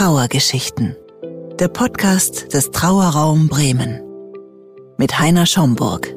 [0.00, 0.96] Trauergeschichten.
[1.58, 4.00] Der Podcast des Trauerraum Bremen.
[4.96, 6.16] Mit Heiner Schomburg.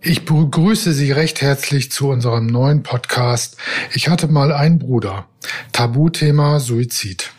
[0.00, 3.58] Ich begrüße Sie recht herzlich zu unserem neuen Podcast.
[3.94, 5.28] Ich hatte mal einen Bruder.
[5.70, 7.32] Tabuthema Suizid.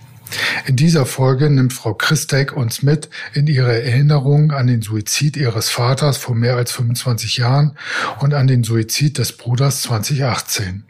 [0.66, 5.70] In dieser Folge nimmt Frau Christek uns mit in ihre Erinnerungen an den Suizid ihres
[5.70, 7.78] Vaters vor mehr als 25 Jahren
[8.20, 10.84] und an den Suizid des Bruders 2018.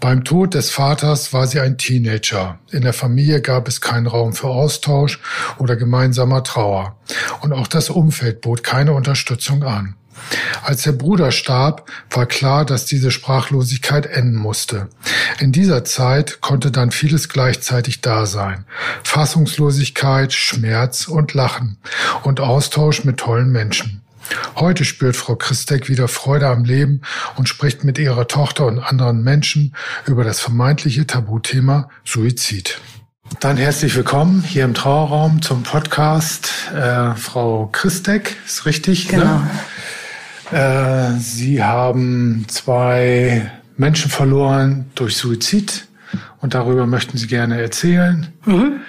[0.00, 2.58] Beim Tod des Vaters war sie ein Teenager.
[2.70, 5.20] In der Familie gab es keinen Raum für Austausch
[5.58, 6.96] oder gemeinsamer Trauer.
[7.42, 9.96] Und auch das Umfeld bot keine Unterstützung an.
[10.62, 14.88] Als der Bruder starb, war klar, dass diese Sprachlosigkeit enden musste.
[15.38, 18.64] In dieser Zeit konnte dann vieles gleichzeitig da sein.
[19.04, 21.78] Fassungslosigkeit, Schmerz und Lachen
[22.22, 24.02] und Austausch mit tollen Menschen.
[24.56, 27.02] Heute spürt Frau Christek wieder Freude am Leben
[27.36, 29.74] und spricht mit ihrer Tochter und anderen Menschen
[30.06, 32.80] über das vermeintliche Tabuthema Suizid.
[33.38, 36.50] Dann herzlich willkommen hier im Trauerraum zum Podcast.
[36.74, 39.08] Äh, Frau Christek, ist richtig?
[39.08, 39.24] Genau.
[39.24, 39.50] Ne?
[40.52, 45.86] Äh, Sie haben zwei Menschen verloren durch Suizid
[46.40, 48.32] und darüber möchten Sie gerne erzählen.
[48.44, 48.80] Mhm.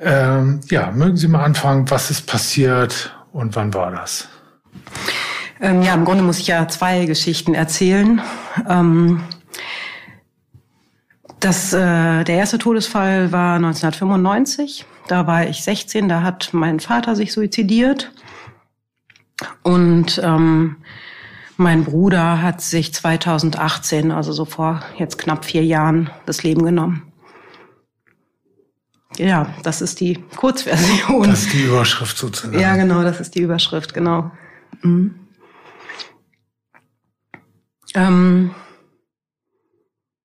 [0.00, 4.28] Ähm, ja, mögen Sie mal anfangen, was ist passiert und wann war das?
[5.60, 8.20] Ähm, ja, im Grunde muss ich ja zwei Geschichten erzählen.
[8.68, 9.22] Ähm,
[11.38, 14.86] das, äh, der erste Todesfall war 1995.
[15.08, 18.12] Da war ich 16, da hat mein Vater sich suizidiert.
[19.62, 20.76] Und ähm,
[21.62, 27.12] mein Bruder hat sich 2018, also so vor jetzt knapp vier Jahren, das Leben genommen.
[29.16, 31.28] Ja, das ist die Kurzversion.
[31.28, 32.58] Das ist die Überschrift sozusagen.
[32.58, 34.30] Ja, genau, das ist die Überschrift, genau.
[34.82, 35.14] Mhm.
[37.94, 38.54] Ähm,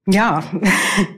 [0.05, 0.41] ja,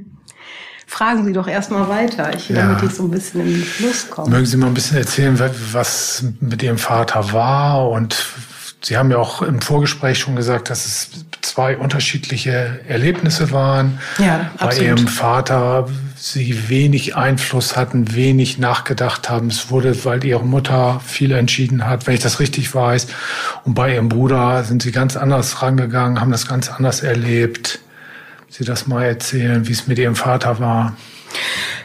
[0.88, 2.68] fragen Sie doch erstmal weiter, ich, ja.
[2.68, 4.32] damit ich so ein bisschen in den Fluss komme.
[4.32, 5.40] Mögen Sie mal ein bisschen erzählen,
[5.72, 8.26] was mit Ihrem Vater war und
[8.82, 14.00] Sie haben ja auch im Vorgespräch schon gesagt, dass es zwei unterschiedliche Erlebnisse waren.
[14.20, 14.78] Ja, absolut.
[14.78, 19.48] Bei Ihrem Vater Sie wenig Einfluss hatten, wenig nachgedacht haben.
[19.48, 23.08] Es wurde, weil Ihre Mutter viel entschieden hat, wenn ich das richtig weiß.
[23.64, 27.80] Und bei Ihrem Bruder sind Sie ganz anders rangegangen, haben das ganz anders erlebt.
[28.50, 30.96] Sie das mal erzählen, wie es mit Ihrem Vater war?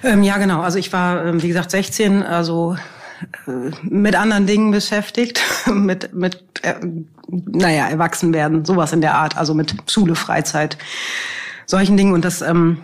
[0.02, 0.62] Ähm, ja, genau.
[0.62, 2.76] Also ich war, ähm, wie gesagt, 16, also
[3.46, 5.40] äh, mit anderen Dingen beschäftigt,
[5.72, 6.74] mit, mit äh,
[7.28, 10.78] naja, erwachsen werden, sowas in der Art, also mit Schule, Freizeit,
[11.66, 12.12] solchen Dingen.
[12.12, 12.78] Und das, ähm,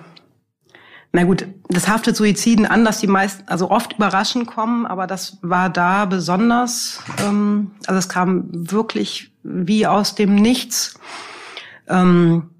[1.13, 5.39] na gut, das haftet Suiziden an, dass die meisten, also oft überraschend kommen, aber das
[5.43, 10.99] war da besonders, ähm, also es kam wirklich wie aus dem Nichts.
[11.89, 12.51] Ähm,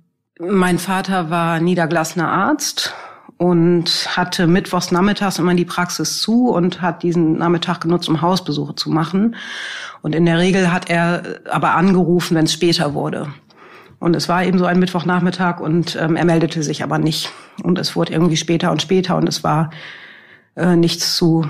[0.41, 2.95] mein Vater war niedergelassener Arzt
[3.37, 8.75] und hatte mittwochs nachmittags immer die Praxis zu und hat diesen Nachmittag genutzt, um Hausbesuche
[8.75, 9.37] zu machen.
[10.03, 13.29] Und in der Regel hat er aber angerufen, wenn es später wurde.
[13.99, 17.31] Und es war eben so ein Mittwochnachmittag und ähm, er meldete sich aber nicht.
[17.63, 19.71] Und es wurde irgendwie später und später und es war
[20.57, 21.47] äh, nichts zu,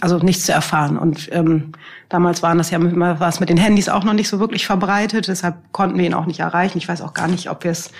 [0.00, 0.98] also nichts zu erfahren.
[0.98, 1.72] Und ähm,
[2.08, 5.28] damals waren das ja immer was mit den Handys auch noch nicht so wirklich verbreitet.
[5.28, 6.78] Deshalb konnten wir ihn auch nicht erreichen.
[6.78, 7.92] Ich weiß auch gar nicht, ob wir es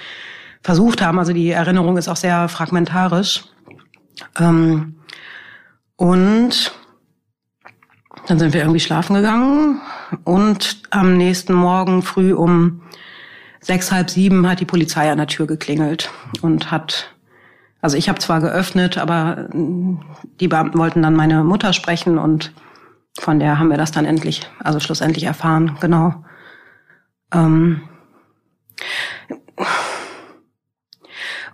[0.62, 1.20] versucht haben.
[1.20, 3.44] Also die Erinnerung ist auch sehr fragmentarisch.
[4.36, 4.96] Ähm,
[5.94, 6.72] und
[8.26, 9.81] dann sind wir irgendwie schlafen gegangen
[10.25, 12.82] und am nächsten Morgen früh um
[13.60, 16.10] sechs, halb sieben hat die Polizei an der Tür geklingelt
[16.42, 17.14] und hat,
[17.81, 22.53] also ich habe zwar geöffnet, aber die Beamten wollten dann meine Mutter sprechen und
[23.19, 26.25] von der haben wir das dann endlich, also schlussendlich erfahren, genau.
[27.32, 27.82] Ähm,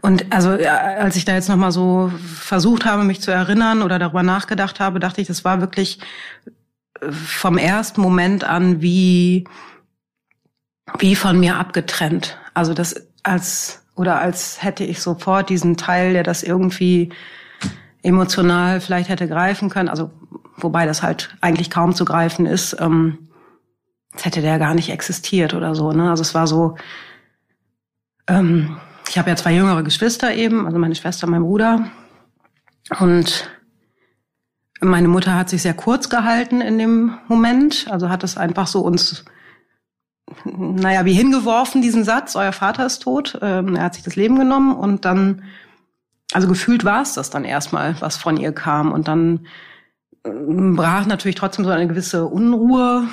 [0.03, 4.25] und also als ich da jetzt nochmal so versucht habe, mich zu erinnern oder darüber
[4.25, 6.01] nachgedacht habe, dachte ich, das war wirklich
[6.45, 6.51] äh,
[7.11, 9.45] vom ersten Moment an wie,
[10.99, 12.39] wie von mir abgetrennt.
[12.55, 17.11] Also das als, oder als hätte ich sofort diesen Teil, der das irgendwie
[18.03, 20.11] emotional vielleicht hätte greifen können, also
[20.57, 23.29] wobei das halt eigentlich kaum zu greifen ist, ähm,
[24.13, 25.93] das hätte der gar nicht existiert oder so.
[25.93, 26.11] Ne?
[26.11, 26.77] Also es war so,
[28.29, 28.77] ähm,
[29.09, 31.91] ich habe ja zwei jüngere Geschwister eben, also meine Schwester, mein Bruder.
[33.01, 33.51] Und
[34.83, 38.81] meine Mutter hat sich sehr kurz gehalten in dem Moment, also hat es einfach so
[38.81, 39.25] uns,
[40.45, 44.39] naja, wie hingeworfen, diesen Satz, euer Vater ist tot, ähm, er hat sich das Leben
[44.39, 45.43] genommen und dann,
[46.33, 48.93] also gefühlt war es das dann erstmal, was von ihr kam.
[48.93, 49.47] Und dann
[50.25, 53.07] ähm, brach natürlich trotzdem so eine gewisse Unruhe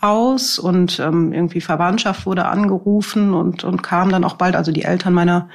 [0.00, 4.84] aus und ähm, irgendwie Verwandtschaft wurde angerufen und, und kam dann auch bald, also die
[4.84, 5.48] Eltern meiner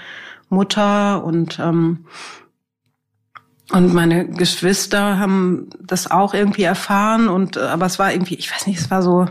[0.49, 1.23] Mutter.
[1.23, 2.05] Und ähm,
[3.71, 8.67] und meine Geschwister haben das auch irgendwie erfahren und aber es war irgendwie, ich weiß
[8.67, 9.27] nicht, es war so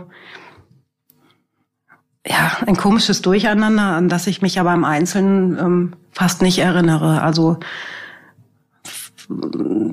[2.25, 7.21] ja ein komisches Durcheinander, an das ich mich aber im Einzelnen ähm, fast nicht erinnere.
[7.21, 7.57] Also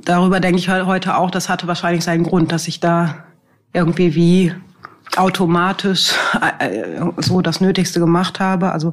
[0.05, 3.25] darüber denke ich heute auch, das hatte wahrscheinlich seinen Grund, dass ich da
[3.73, 4.55] irgendwie wie
[5.17, 6.14] automatisch
[6.58, 8.73] äh, so das Nötigste gemacht habe.
[8.73, 8.93] Also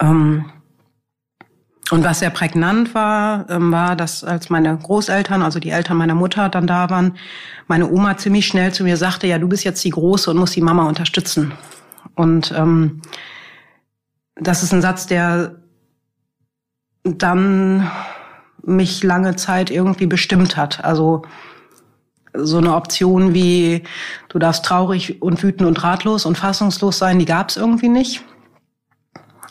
[0.00, 0.46] ähm,
[1.92, 6.14] und was sehr prägnant war, ähm, war, dass als meine Großeltern, also die Eltern meiner
[6.14, 7.18] Mutter dann da waren,
[7.66, 10.56] meine Oma ziemlich schnell zu mir sagte, ja, du bist jetzt die Große und musst
[10.56, 11.52] die Mama unterstützen.
[12.14, 13.02] Und ähm,
[14.36, 15.56] das ist ein Satz, der
[17.04, 17.90] dann
[18.62, 20.82] mich lange Zeit irgendwie bestimmt hat.
[20.82, 21.24] Also
[22.32, 23.82] so eine Option wie
[24.30, 28.24] du darfst traurig und wütend und ratlos und fassungslos sein, die gab es irgendwie nicht.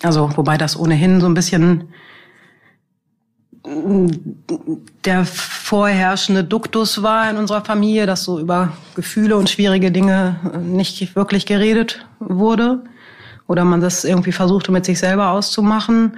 [0.01, 1.93] Also wobei das ohnehin so ein bisschen
[3.63, 11.15] der vorherrschende Duktus war in unserer Familie, dass so über Gefühle und schwierige Dinge nicht
[11.15, 12.83] wirklich geredet wurde
[13.47, 16.17] oder man das irgendwie versuchte mit sich selber auszumachen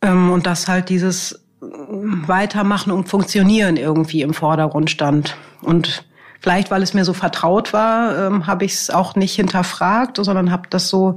[0.00, 5.36] ähm, und dass halt dieses Weitermachen und Funktionieren irgendwie im Vordergrund stand.
[5.62, 6.04] Und
[6.40, 10.50] vielleicht, weil es mir so vertraut war, ähm, habe ich es auch nicht hinterfragt, sondern
[10.50, 11.16] habe das so,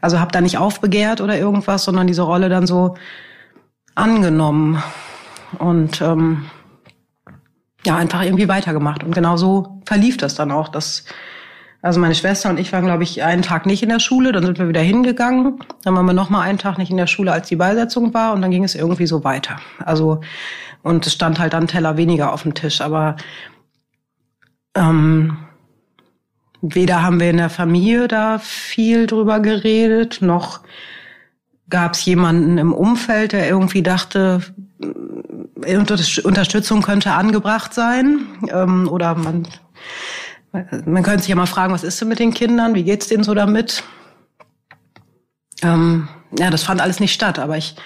[0.00, 2.96] also habe da nicht aufbegehrt oder irgendwas, sondern diese Rolle dann so
[3.94, 4.82] angenommen
[5.58, 6.46] und ähm,
[7.84, 9.04] ja einfach irgendwie weitergemacht.
[9.04, 11.04] Und genau so verlief das dann auch, dass
[11.82, 14.44] also meine Schwester und ich waren, glaube ich, einen Tag nicht in der Schule, dann
[14.44, 15.60] sind wir wieder hingegangen.
[15.82, 18.34] Dann waren wir noch mal einen Tag nicht in der Schule, als die Beisetzung war,
[18.34, 19.56] und dann ging es irgendwie so weiter.
[19.78, 20.20] Also
[20.82, 23.16] und es stand halt dann Teller weniger auf dem Tisch, aber
[24.74, 25.38] ähm,
[26.62, 30.60] weder haben wir in der Familie da viel drüber geredet, noch
[31.70, 34.40] gab es jemanden im Umfeld, der irgendwie dachte,
[34.82, 39.46] äh, Unterstützung könnte angebracht sein ähm, oder man
[40.84, 42.74] man könnte sich ja mal fragen, was ist denn mit den Kindern?
[42.74, 43.84] Wie geht's denen so damit?
[45.62, 47.76] Ähm, ja, das fand alles nicht statt, aber ich,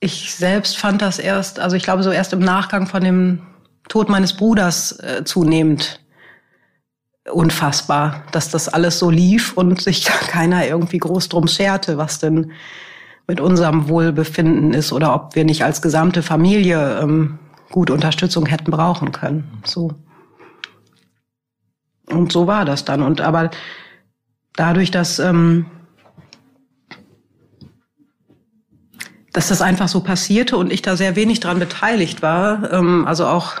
[0.00, 3.42] ich selbst fand das erst, also ich glaube so erst im Nachgang von dem
[3.88, 6.00] Tod meines Bruders äh, zunehmend
[7.32, 12.18] unfassbar, dass das alles so lief und sich da keiner irgendwie groß drum scherte, was
[12.18, 12.52] denn
[13.26, 17.38] mit unserem Wohlbefinden ist oder ob wir nicht als gesamte Familie ähm,
[17.70, 19.62] gut Unterstützung hätten brauchen können.
[19.64, 19.92] So.
[22.06, 23.02] Und so war das dann.
[23.02, 23.50] Und aber
[24.54, 25.66] dadurch, dass, ähm,
[29.32, 33.26] dass das einfach so passierte und ich da sehr wenig dran beteiligt war, ähm, also
[33.26, 33.54] auch,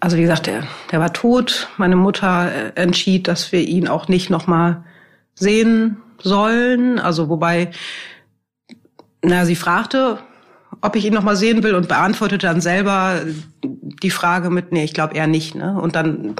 [0.00, 1.68] also wie gesagt, der, der war tot.
[1.76, 4.84] Meine Mutter äh, entschied, dass wir ihn auch nicht nochmal
[5.34, 6.98] sehen sollen.
[6.98, 7.70] Also wobei,
[9.22, 10.18] na, sie fragte,
[10.80, 13.20] ob ich ihn nochmal sehen will und beantwortete dann selber
[13.64, 15.54] die Frage mit, nee, ich glaube eher nicht.
[15.54, 15.78] Ne?
[15.80, 16.36] Und dann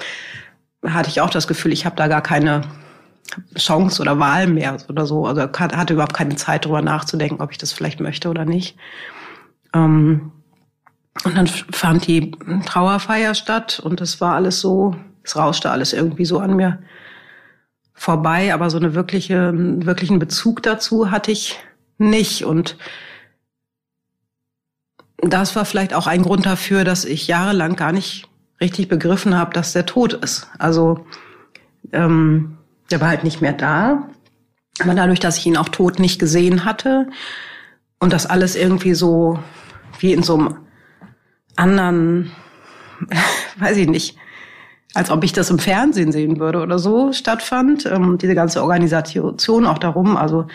[0.84, 2.62] hatte ich auch das Gefühl, ich habe da gar keine
[3.56, 5.26] Chance oder Wahl mehr oder so.
[5.26, 8.76] Also hatte überhaupt keine Zeit darüber nachzudenken, ob ich das vielleicht möchte oder nicht.
[9.74, 10.32] Ähm,
[11.24, 12.32] und dann fand die
[12.66, 16.78] Trauerfeier statt und es war alles so, es rauschte alles irgendwie so an mir
[17.94, 21.58] vorbei, aber so eine wirkliche, wirklichen Bezug dazu hatte ich
[21.99, 22.44] nicht.
[22.44, 22.76] Und
[25.18, 28.28] das war vielleicht auch ein Grund dafür, dass ich jahrelang gar nicht
[28.61, 30.49] richtig begriffen habe, dass der tot ist.
[30.58, 31.06] Also
[31.92, 32.58] ähm,
[32.90, 34.08] der war halt nicht mehr da.
[34.80, 37.08] Aber dadurch, dass ich ihn auch tot nicht gesehen hatte
[37.99, 39.38] und das alles irgendwie so
[39.99, 40.65] wie in so einem
[41.56, 42.32] anderen,
[43.58, 44.16] weiß ich nicht,
[44.94, 47.86] als ob ich das im Fernsehen sehen würde oder so stattfand.
[47.86, 50.46] Ähm, diese ganze Organisation auch darum, also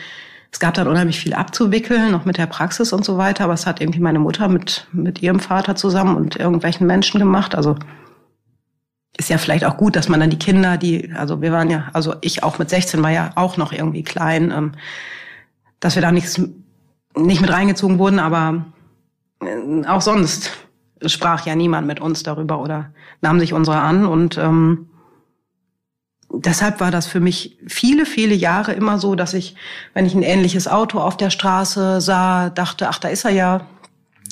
[0.52, 3.66] es gab dann unheimlich viel abzuwickeln, noch mit der Praxis und so weiter, aber es
[3.66, 7.56] hat irgendwie meine Mutter mit, mit ihrem Vater zusammen und irgendwelchen Menschen gemacht.
[7.56, 7.78] Also
[9.18, 11.90] ist ja vielleicht auch gut, dass man dann die Kinder, die, also wir waren ja,
[11.94, 14.72] also ich auch mit 16 war ja auch noch irgendwie klein, ähm,
[15.80, 16.42] dass wir da nichts,
[17.16, 18.66] nicht mit reingezogen wurden, aber
[19.42, 20.52] äh, auch sonst
[21.06, 22.92] sprach ja niemand mit uns darüber oder
[23.22, 24.90] nahm sich unsere an und ähm,
[26.34, 29.56] deshalb war das für mich viele, viele Jahre immer so, dass ich,
[29.94, 33.68] wenn ich ein ähnliches Auto auf der Straße sah, dachte, ach, da ist er ja.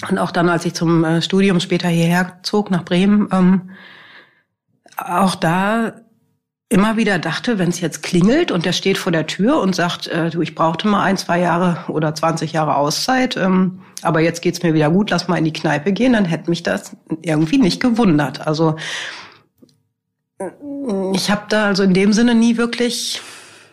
[0.10, 3.72] Und auch dann, als ich zum äh, Studium später hierher zog nach Bremen, ähm,
[4.98, 5.94] auch da
[6.70, 10.08] immer wieder dachte, wenn es jetzt klingelt und der steht vor der Tür und sagt,
[10.08, 14.42] äh, du, ich brauchte mal ein, zwei Jahre oder 20 Jahre Auszeit, ähm, aber jetzt
[14.42, 17.58] geht's mir wieder gut, lass mal in die Kneipe gehen, dann hätte mich das irgendwie
[17.58, 18.46] nicht gewundert.
[18.46, 18.76] Also
[21.14, 23.20] ich habe da also in dem Sinne nie wirklich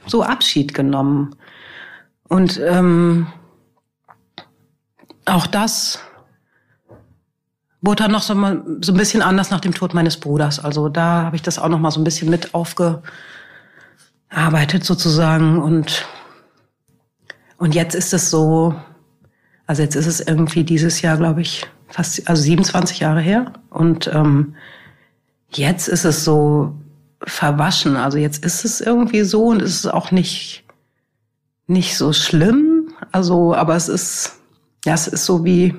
[0.07, 1.37] so Abschied genommen.
[2.29, 3.29] Und ähm,
[5.27, 6.01] auch das
[7.95, 10.59] dann noch so, mal, so ein bisschen anders nach dem Tod meines Bruders.
[10.59, 13.05] Also da habe ich das auch noch mal so ein bisschen mit aufgearbeitet
[14.85, 15.61] sozusagen.
[15.63, 16.07] Und,
[17.59, 18.75] und jetzt ist es so,
[19.67, 23.53] also jetzt ist es irgendwie dieses Jahr, glaube ich, fast also 27 Jahre her.
[23.71, 24.55] Und ähm,
[25.51, 26.75] jetzt ist es so
[27.23, 27.97] verwaschen.
[27.97, 30.65] Also jetzt ist es irgendwie so und es ist auch nicht,
[31.67, 32.93] nicht so schlimm.
[33.13, 34.39] Also, aber es ist,
[34.85, 35.75] ja, es ist so wie,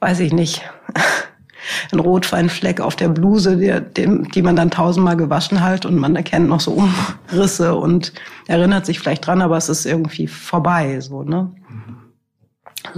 [0.00, 0.62] weiß ich nicht,
[1.92, 6.16] ein Rotweinfleck auf der Bluse, die, die, die man dann tausendmal gewaschen hat und man
[6.16, 8.12] erkennt noch so Umrisse und
[8.46, 11.50] erinnert sich vielleicht dran, aber es ist irgendwie vorbei, so, ne?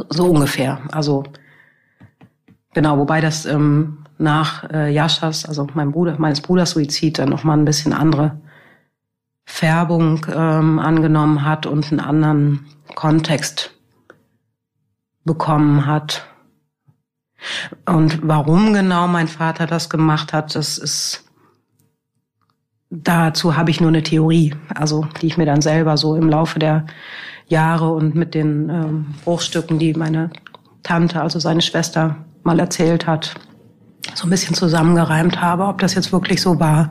[0.09, 0.80] So ungefähr.
[0.92, 1.25] Also,
[2.73, 7.59] genau, wobei das ähm, nach äh, Jaschas, also mein Bruder, meines Bruders Suizid, dann nochmal
[7.59, 8.40] ein bisschen andere
[9.44, 13.75] Färbung ähm, angenommen hat und einen anderen Kontext
[15.25, 16.26] bekommen hat.
[17.87, 21.25] Und warum genau mein Vater das gemacht hat, das ist,
[22.90, 26.58] dazu habe ich nur eine Theorie, also die ich mir dann selber so im Laufe
[26.58, 26.87] der
[27.49, 30.30] Jahre und mit den ähm, Bruchstücken, die meine
[30.82, 33.34] Tante, also seine Schwester, mal erzählt hat,
[34.14, 36.90] so ein bisschen zusammengereimt habe, ob das jetzt wirklich so war.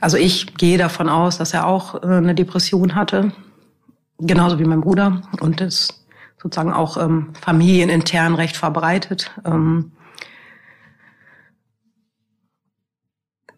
[0.00, 3.32] Also ich gehe davon aus, dass er auch äh, eine Depression hatte,
[4.18, 6.03] genauso wie mein Bruder und das
[6.44, 9.32] sozusagen auch ähm, familienintern recht verbreitet.
[9.46, 9.92] Ähm,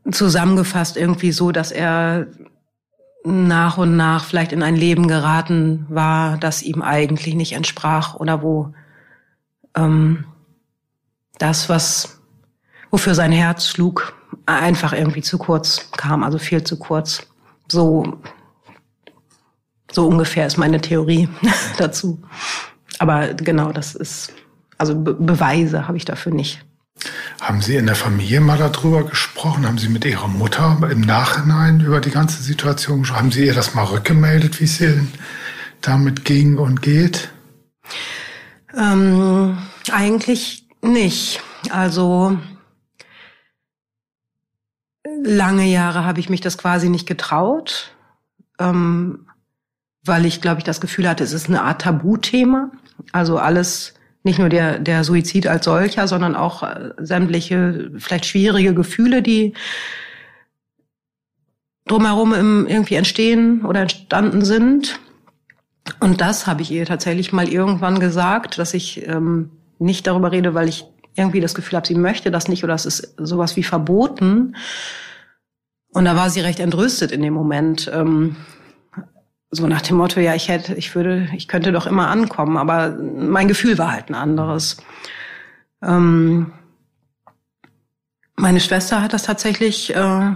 [0.08, 2.28] zusammengefasst irgendwie so, dass er
[3.24, 8.40] nach und nach vielleicht in ein Leben geraten war, das ihm eigentlich nicht entsprach oder
[8.40, 8.72] wo
[9.74, 10.26] ähm,
[11.38, 12.20] das, was
[12.92, 14.14] wofür sein Herz schlug,
[14.46, 17.26] einfach irgendwie zu kurz kam, also viel zu kurz.
[17.66, 18.20] So
[19.96, 21.28] so ungefähr ist meine Theorie
[21.78, 22.22] dazu.
[22.98, 24.32] Aber genau, das ist,
[24.78, 26.64] also Be Beweise habe ich dafür nicht.
[27.40, 29.66] Haben Sie in der Familie mal darüber gesprochen?
[29.66, 33.18] Haben Sie mit Ihrer Mutter im Nachhinein über die ganze Situation gesprochen?
[33.18, 35.06] Haben Sie ihr das mal rückgemeldet, wie es ihr
[35.82, 37.30] damit ging und geht?
[38.74, 39.58] Ähm,
[39.92, 41.40] eigentlich nicht.
[41.70, 42.38] Also
[45.22, 47.92] lange Jahre habe ich mich das quasi nicht getraut,
[48.58, 49.25] ähm,
[50.06, 52.70] weil ich, glaube ich, das Gefühl hatte, es ist eine Art Tabuthema.
[53.12, 58.74] Also alles, nicht nur der, der Suizid als solcher, sondern auch äh, sämtliche, vielleicht schwierige
[58.74, 59.54] Gefühle, die
[61.86, 64.98] drumherum im, irgendwie entstehen oder entstanden sind.
[66.00, 70.54] Und das habe ich ihr tatsächlich mal irgendwann gesagt, dass ich ähm, nicht darüber rede,
[70.54, 70.84] weil ich
[71.14, 74.56] irgendwie das Gefühl habe, sie möchte das nicht oder es ist sowas wie verboten.
[75.92, 77.90] Und da war sie recht entrüstet in dem Moment.
[77.92, 78.36] Ähm,
[79.50, 82.90] so nach dem Motto, ja, ich hätte, ich würde, ich könnte doch immer ankommen, aber
[82.90, 84.78] mein Gefühl war halt ein anderes.
[85.82, 86.52] Ähm,
[88.34, 90.32] meine Schwester hat das tatsächlich äh,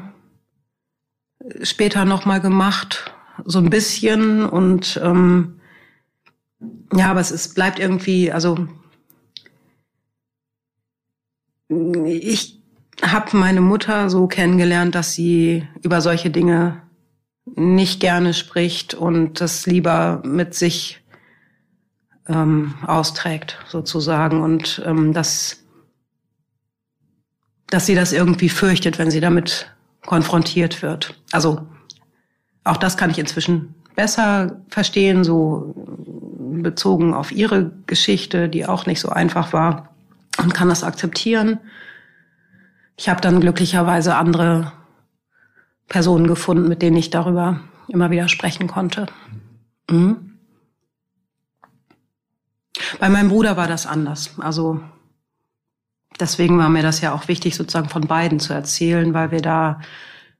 [1.63, 3.13] später nochmal gemacht,
[3.45, 5.61] so ein bisschen und ähm,
[6.95, 8.67] ja, aber es ist, bleibt irgendwie, also
[11.69, 12.61] ich
[13.03, 16.83] habe meine Mutter so kennengelernt, dass sie über solche Dinge
[17.45, 21.01] nicht gerne spricht und das lieber mit sich
[22.29, 24.43] ähm, austrägt, sozusagen.
[24.43, 25.65] Und ähm, dass,
[27.69, 29.75] dass sie das irgendwie fürchtet, wenn sie damit
[30.07, 31.15] konfrontiert wird.
[31.33, 31.67] Also
[32.65, 35.75] auch das kann ich inzwischen besser verstehen, so
[36.63, 39.91] bezogen auf ihre Geschichte, die auch nicht so einfach war
[40.39, 41.59] und kann das akzeptieren.
[42.97, 44.73] Ich habe dann glücklicherweise andere
[45.91, 49.07] Personen gefunden, mit denen ich darüber immer wieder sprechen konnte.
[49.91, 50.39] Mhm.
[52.99, 54.39] Bei meinem Bruder war das anders.
[54.39, 54.81] Also
[56.19, 59.81] deswegen war mir das ja auch wichtig, sozusagen von beiden zu erzählen, weil wir da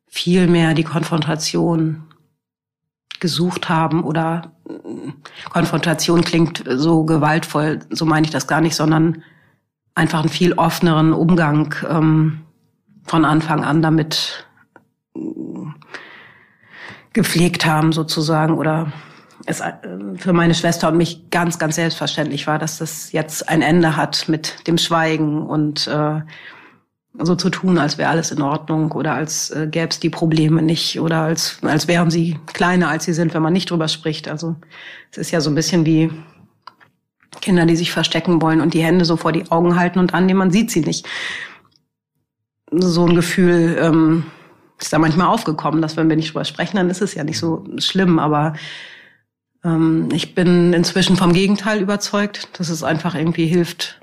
[0.07, 2.05] viel mehr die Konfrontation
[3.19, 4.53] gesucht haben oder
[5.51, 9.25] Konfrontation klingt so gewaltvoll, so meine ich das gar nicht, sondern
[9.97, 12.43] einfach einen viel offeneren Umgang ähm,
[13.03, 14.47] von Anfang an damit
[17.13, 18.93] gepflegt haben sozusagen oder
[19.47, 19.73] es äh,
[20.17, 24.29] für meine Schwester und mich ganz, ganz selbstverständlich war, dass das jetzt ein Ende hat
[24.29, 26.21] mit dem Schweigen und äh,
[27.19, 30.63] so zu tun, als wäre alles in Ordnung oder als äh, gäbe es die Probleme
[30.63, 34.29] nicht oder als, als wären sie kleiner, als sie sind, wenn man nicht drüber spricht.
[34.29, 34.57] Also
[35.11, 36.11] es ist ja so ein bisschen wie
[37.41, 40.39] Kinder, die sich verstecken wollen und die Hände so vor die Augen halten und annehmen,
[40.39, 41.07] man sieht sie nicht.
[42.71, 44.25] so ein Gefühl ähm,
[44.81, 47.39] ist da manchmal aufgekommen, dass wenn wir nicht drüber sprechen, dann ist es ja nicht
[47.39, 48.19] so schlimm.
[48.19, 48.55] Aber
[49.65, 54.01] ähm, ich bin inzwischen vom Gegenteil überzeugt, dass es einfach irgendwie hilft,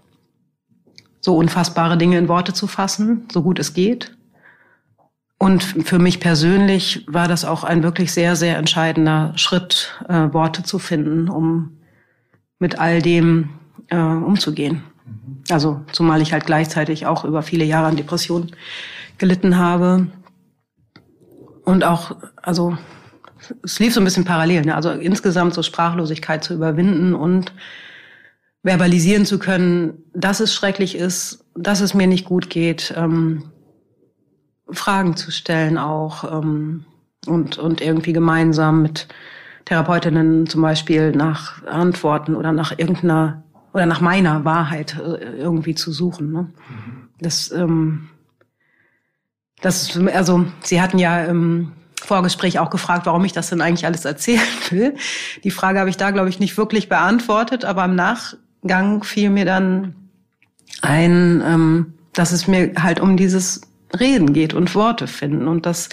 [1.19, 4.15] so unfassbare Dinge in Worte zu fassen, so gut es geht.
[5.39, 10.63] Und für mich persönlich war das auch ein wirklich sehr, sehr entscheidender Schritt, äh, Worte
[10.63, 11.77] zu finden, um
[12.59, 13.49] mit all dem
[13.89, 14.83] äh, umzugehen.
[15.49, 18.51] Also zumal ich halt gleichzeitig auch über viele Jahre an Depressionen
[19.17, 20.07] gelitten habe.
[21.67, 22.77] Und auch, also
[23.61, 24.61] es lief so ein bisschen parallel.
[24.61, 24.73] Ne?
[24.75, 27.51] Also insgesamt so Sprachlosigkeit zu überwinden und
[28.63, 33.51] verbalisieren zu können, dass es schrecklich ist, dass es mir nicht gut geht, ähm,
[34.69, 36.85] Fragen zu stellen auch ähm,
[37.25, 39.09] und, und irgendwie gemeinsam mit
[39.65, 43.43] Therapeutinnen zum Beispiel nach Antworten oder nach irgendeiner
[43.73, 46.31] oder nach meiner Wahrheit äh, irgendwie zu suchen.
[46.31, 46.43] Ne?
[46.43, 47.09] Mhm.
[47.19, 48.07] Das, ähm,
[49.61, 51.71] das, also Sie hatten ja im
[52.01, 54.95] Vorgespräch auch gefragt, warum ich das denn eigentlich alles erzählen will.
[55.43, 59.45] Die Frage habe ich da, glaube ich, nicht wirklich beantwortet, aber im Nachgang fiel mir
[59.45, 59.95] dann
[60.81, 63.61] ein, ähm, dass es mir halt um dieses
[63.99, 65.89] Reden geht und Worte finden und dass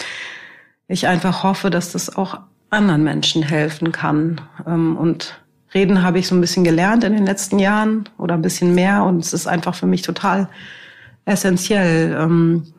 [0.89, 2.39] ich einfach hoffe, dass das auch
[2.71, 4.41] anderen Menschen helfen kann.
[4.67, 5.41] Ähm, und
[5.73, 9.05] Reden habe ich so ein bisschen gelernt in den letzten Jahren oder ein bisschen mehr
[9.05, 10.49] und es ist einfach für mich total
[11.25, 12.74] essentiell, ähm,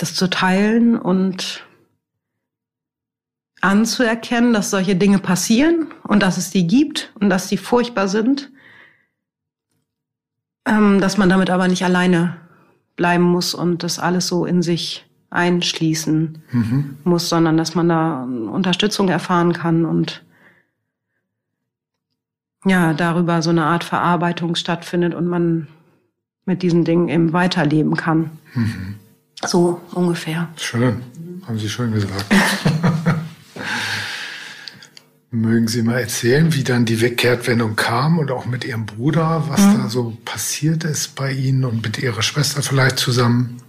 [0.00, 1.64] das zu teilen und
[3.60, 8.50] anzuerkennen, dass solche Dinge passieren und dass es die gibt und dass die furchtbar sind,
[10.66, 12.36] ähm, dass man damit aber nicht alleine
[12.96, 16.96] bleiben muss und das alles so in sich einschließen mhm.
[17.04, 20.24] muss, sondern dass man da Unterstützung erfahren kann und
[22.64, 25.68] ja, darüber so eine Art Verarbeitung stattfindet und man
[26.44, 28.30] mit diesen Dingen eben weiterleben kann.
[28.54, 28.99] Mhm.
[29.46, 30.48] So ungefähr.
[30.56, 31.02] Schön,
[31.46, 32.26] haben Sie schön gesagt.
[35.32, 39.60] Mögen Sie mal erzählen, wie dann die Wegkehrtwendung kam und auch mit Ihrem Bruder, was
[39.60, 39.78] mhm.
[39.78, 43.62] da so passiert ist bei Ihnen und mit Ihrer Schwester vielleicht zusammen?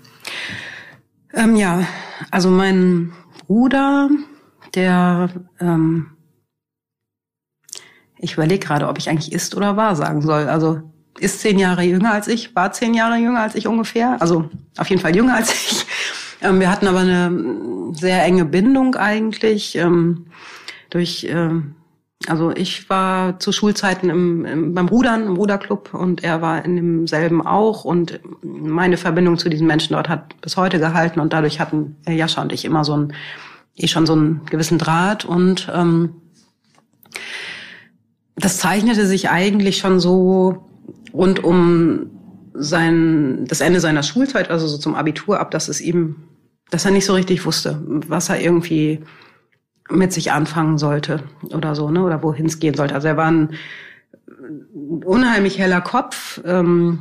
[1.34, 1.88] Ähm, ja,
[2.32, 3.14] also mein
[3.46, 4.10] Bruder,
[4.74, 5.30] der,
[5.60, 6.08] ähm,
[8.18, 10.50] ich überlege gerade, ob ich eigentlich ist oder war sagen soll.
[10.50, 14.18] Also ist zehn Jahre jünger als ich, war zehn Jahre jünger als ich ungefähr.
[14.20, 15.86] Also auf jeden Fall jünger als ich.
[16.42, 19.76] Ähm, wir hatten aber eine sehr enge Bindung eigentlich.
[19.76, 20.28] Ähm,
[20.90, 21.26] durch,
[22.28, 26.76] also ich war zu Schulzeiten im, im, beim Rudern, im Ruderclub und er war in
[26.76, 31.60] demselben auch und meine Verbindung zu diesen Menschen dort hat bis heute gehalten und dadurch
[31.60, 33.14] hatten Jascha und ich immer so ein,
[33.76, 36.16] eh schon so einen gewissen Draht und ähm,
[38.36, 40.68] das zeichnete sich eigentlich schon so
[41.14, 42.12] rund um
[42.54, 46.16] sein, das Ende seiner Schulzeit, also so zum Abitur ab, dass es ihm,
[46.70, 49.00] dass er nicht so richtig wusste, was er irgendwie
[49.90, 52.04] mit sich anfangen sollte oder so, ne?
[52.04, 52.96] Oder wohin es gehen sollte.
[52.96, 53.54] Also er war ein
[55.04, 57.00] unheimlich heller Kopf, ähm,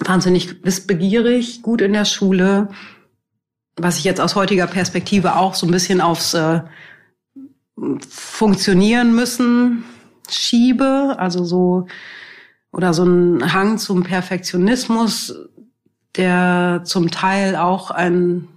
[0.00, 2.68] wahnsinnig wissbegierig, gut in der Schule,
[3.76, 6.60] was ich jetzt aus heutiger Perspektive auch so ein bisschen aufs äh,
[8.08, 9.84] Funktionieren müssen
[10.28, 11.86] schiebe, also so
[12.72, 15.34] oder so ein Hang zum Perfektionismus,
[16.16, 18.48] der zum Teil auch ein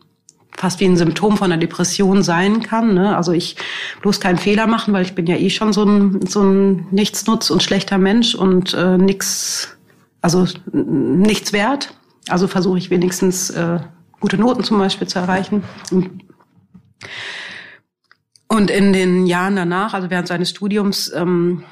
[0.55, 2.93] fast wie ein Symptom von einer Depression sein kann.
[2.93, 3.15] Ne?
[3.15, 3.55] Also ich
[4.01, 7.49] bloß keinen Fehler machen, weil ich bin ja eh schon so ein, so ein Nichtsnutz
[7.49, 9.75] und schlechter Mensch und äh, nix,
[10.21, 11.95] also nichts wert.
[12.29, 13.79] Also versuche ich wenigstens äh,
[14.19, 15.63] gute Noten zum Beispiel zu erreichen.
[18.47, 21.63] Und in den Jahren danach, also während seines Studiums, ähm,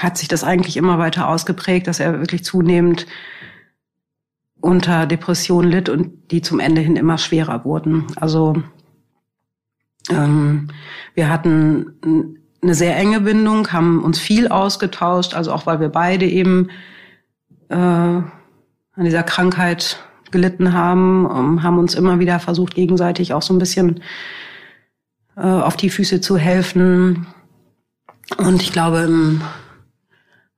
[0.00, 3.06] hat sich das eigentlich immer weiter ausgeprägt, dass er wirklich zunehmend
[4.60, 8.06] unter Depressionen litt und die zum Ende hin immer schwerer wurden.
[8.16, 8.62] Also
[10.10, 10.68] ähm,
[11.14, 16.26] wir hatten eine sehr enge Bindung, haben uns viel ausgetauscht, also auch weil wir beide
[16.26, 16.70] eben
[17.68, 23.54] äh, an dieser Krankheit gelitten haben, ähm, haben uns immer wieder versucht, gegenseitig auch so
[23.54, 24.02] ein bisschen
[25.36, 27.26] äh, auf die Füße zu helfen.
[28.36, 29.40] Und ich glaube, im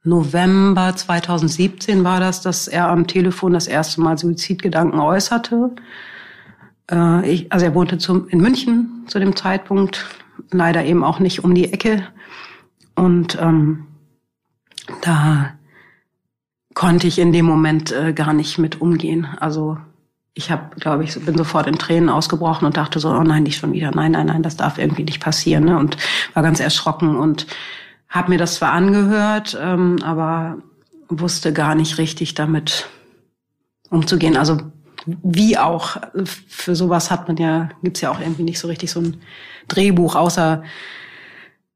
[0.03, 5.73] November 2017 war das, dass er am Telefon das erste Mal Suizidgedanken äußerte.
[6.91, 10.07] Äh, ich, also er wohnte zum, in München zu dem Zeitpunkt,
[10.51, 12.07] leider eben auch nicht um die Ecke.
[12.95, 13.87] Und ähm,
[15.03, 15.53] da
[16.75, 19.27] konnte ich in dem Moment äh, gar nicht mit umgehen.
[19.39, 19.77] Also
[20.33, 23.59] ich habe, glaube ich, bin sofort in Tränen ausgebrochen und dachte so, oh nein, nicht
[23.59, 25.65] schon wieder, nein, nein, nein, das darf irgendwie nicht passieren.
[25.65, 25.77] Ne?
[25.77, 25.99] Und
[26.33, 27.47] war ganz erschrocken und
[28.11, 30.59] habe mir das zwar angehört, ähm, aber
[31.09, 32.89] wusste gar nicht richtig damit
[33.89, 34.37] umzugehen.
[34.37, 34.59] Also
[35.07, 39.01] wie auch, für sowas hat man ja, gibt's ja auch irgendwie nicht so richtig so
[39.01, 39.21] ein
[39.69, 40.63] Drehbuch, außer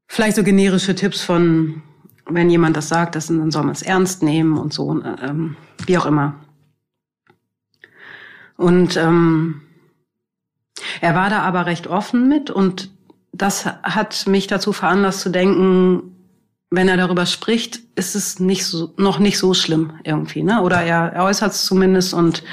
[0.07, 1.81] vielleicht so generische Tipps von,
[2.29, 5.97] wenn jemand das sagt, das, dann soll man es ernst nehmen und so, ähm, wie
[5.97, 6.35] auch immer.
[8.57, 9.61] Und ähm,
[11.01, 12.91] er war da aber recht offen mit und
[13.33, 16.14] das hat mich dazu veranlasst zu denken,
[16.75, 20.61] wenn er darüber spricht, ist es nicht so, noch nicht so schlimm irgendwie, ne?
[20.61, 22.43] Oder er, er äußert es zumindest und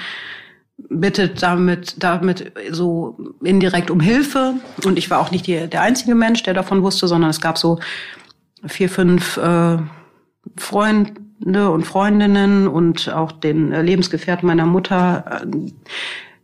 [0.89, 4.55] bittet damit, damit so indirekt um Hilfe.
[4.85, 7.59] Und ich war auch nicht die, der einzige Mensch, der davon wusste, sondern es gab
[7.59, 7.79] so
[8.67, 9.79] vier, fünf äh,
[10.57, 15.71] Freunde und Freundinnen und auch den äh, Lebensgefährten meiner Mutter, äh,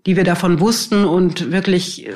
[0.07, 2.15] die wir davon wussten und wirklich äh,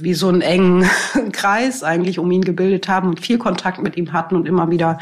[0.00, 0.84] wie so einen engen
[1.32, 4.98] Kreis eigentlich um ihn gebildet haben und viel Kontakt mit ihm hatten und immer wieder,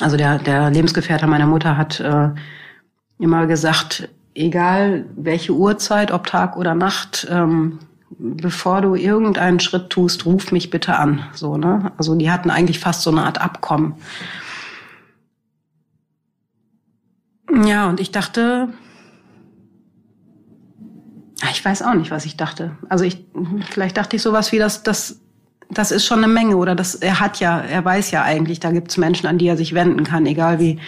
[0.00, 2.30] also der, der Lebensgefährte meiner Mutter hat äh,
[3.18, 7.78] immer gesagt, egal welche Uhrzeit, ob Tag oder Nacht, ähm,
[8.18, 11.24] bevor du irgendeinen Schritt tust, ruf mich bitte an.
[11.32, 11.92] So, ne?
[11.98, 13.94] Also die hatten eigentlich fast so eine Art Abkommen.
[17.64, 18.68] Ja, und ich dachte,
[21.50, 22.76] ich weiß auch nicht, was ich dachte.
[22.88, 23.24] Also ich,
[23.70, 25.20] vielleicht dachte ich sowas wie, das, das,
[25.70, 28.70] das ist schon eine Menge oder das, er hat ja, er weiß ja eigentlich, da
[28.70, 30.78] gibt's Menschen, an die er sich wenden kann, egal wie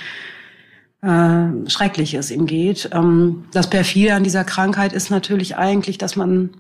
[1.02, 2.90] äh, schrecklich es ihm geht.
[2.92, 6.50] Ähm, das perfide an dieser Krankheit ist natürlich eigentlich, dass man,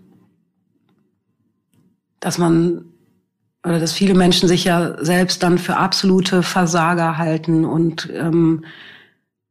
[2.20, 2.86] dass man
[3.64, 8.64] oder dass viele Menschen sich ja selbst dann für absolute Versager halten und ähm,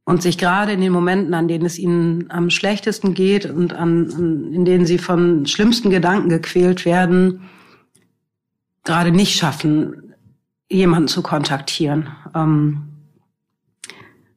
[0.04, 4.52] und sich gerade in den Momenten, an denen es ihnen am schlechtesten geht und an,
[4.52, 7.48] in denen sie von schlimmsten Gedanken gequält werden,
[8.84, 10.14] gerade nicht schaffen,
[10.70, 12.08] jemanden zu kontaktieren.
[12.34, 12.82] Ähm,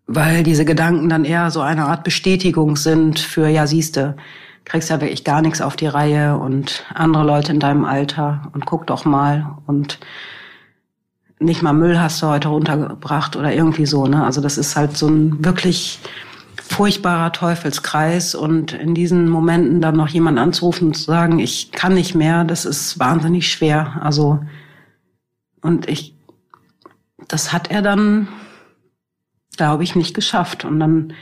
[0.06, 4.16] weil diese Gedanken dann eher so eine Art Bestätigung sind für, ja, siehste,
[4.64, 8.66] kriegst ja wirklich gar nichts auf die Reihe und andere Leute in deinem Alter und
[8.66, 10.00] guck doch mal und
[11.39, 14.23] nicht mal Müll hast du heute runtergebracht oder irgendwie so, ne?
[14.26, 16.00] Also das ist halt so ein wirklich
[16.56, 21.93] furchtbarer Teufelskreis und in diesen Momenten dann noch jemand anzurufen und zu sagen, ich kann
[21.93, 24.02] nicht mehr, das ist wahnsinnig schwer.
[24.02, 24.39] Also
[25.62, 26.15] und ich,
[27.28, 28.28] das hat er dann
[29.58, 30.63] glaube ich, nicht geschafft.
[30.63, 31.13] Und dann,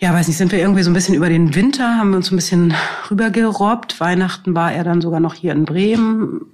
[0.00, 2.32] ja, weiß nicht, sind wir irgendwie so ein bisschen über den Winter, haben wir uns
[2.32, 2.74] ein bisschen
[3.10, 4.00] rübergerobbt.
[4.00, 6.46] Weihnachten war er dann sogar noch hier in Bremen.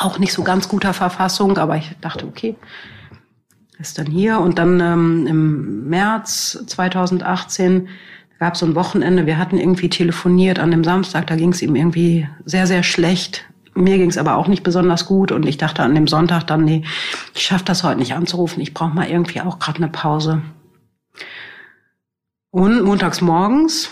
[0.00, 2.56] Auch nicht so ganz guter Verfassung, aber ich dachte, okay,
[3.78, 4.40] ist dann hier.
[4.40, 7.88] Und dann ähm, im März 2018
[8.38, 11.60] gab es so ein Wochenende, wir hatten irgendwie telefoniert an dem Samstag, da ging es
[11.60, 13.44] ihm irgendwie sehr, sehr schlecht.
[13.74, 16.64] Mir ging es aber auch nicht besonders gut und ich dachte an dem Sonntag dann,
[16.64, 16.82] nee,
[17.34, 18.60] ich schaffe das heute nicht anzurufen.
[18.62, 20.42] Ich brauche mal irgendwie auch gerade eine Pause.
[22.50, 23.90] Und montags morgens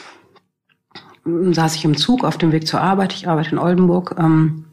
[1.24, 3.12] saß ich im Zug auf dem Weg zur Arbeit.
[3.12, 4.16] Ich arbeite in Oldenburg.
[4.18, 4.64] Ähm,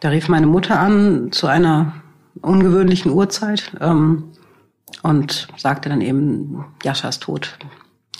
[0.00, 1.92] da rief meine Mutter an zu einer
[2.40, 4.32] ungewöhnlichen Uhrzeit ähm,
[5.02, 7.58] und sagte dann eben, Jascha ist tot,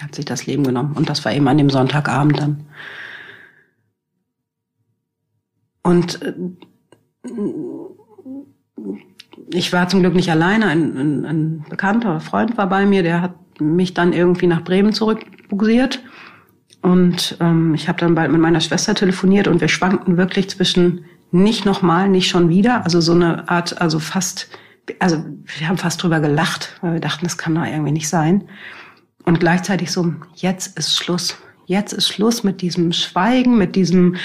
[0.03, 0.95] hat sich das Leben genommen.
[0.95, 2.67] Und das war eben an dem Sonntagabend dann.
[5.83, 6.35] Und äh,
[9.53, 10.67] ich war zum Glück nicht alleine.
[10.67, 14.93] Ein, ein, ein bekannter Freund war bei mir, der hat mich dann irgendwie nach Bremen
[14.93, 16.03] zurückbuxiert.
[16.83, 21.05] Und ähm, ich habe dann bald mit meiner Schwester telefoniert und wir schwankten wirklich zwischen
[21.31, 22.85] nicht nochmal, nicht schon wieder.
[22.85, 24.49] Also so eine Art, also fast,
[24.99, 25.25] also
[25.59, 28.49] wir haben fast drüber gelacht, weil wir dachten, das kann doch irgendwie nicht sein.
[29.25, 31.37] Und gleichzeitig so, jetzt ist Schluss.
[31.67, 34.17] Jetzt ist Schluss mit diesem Schweigen, mit diesem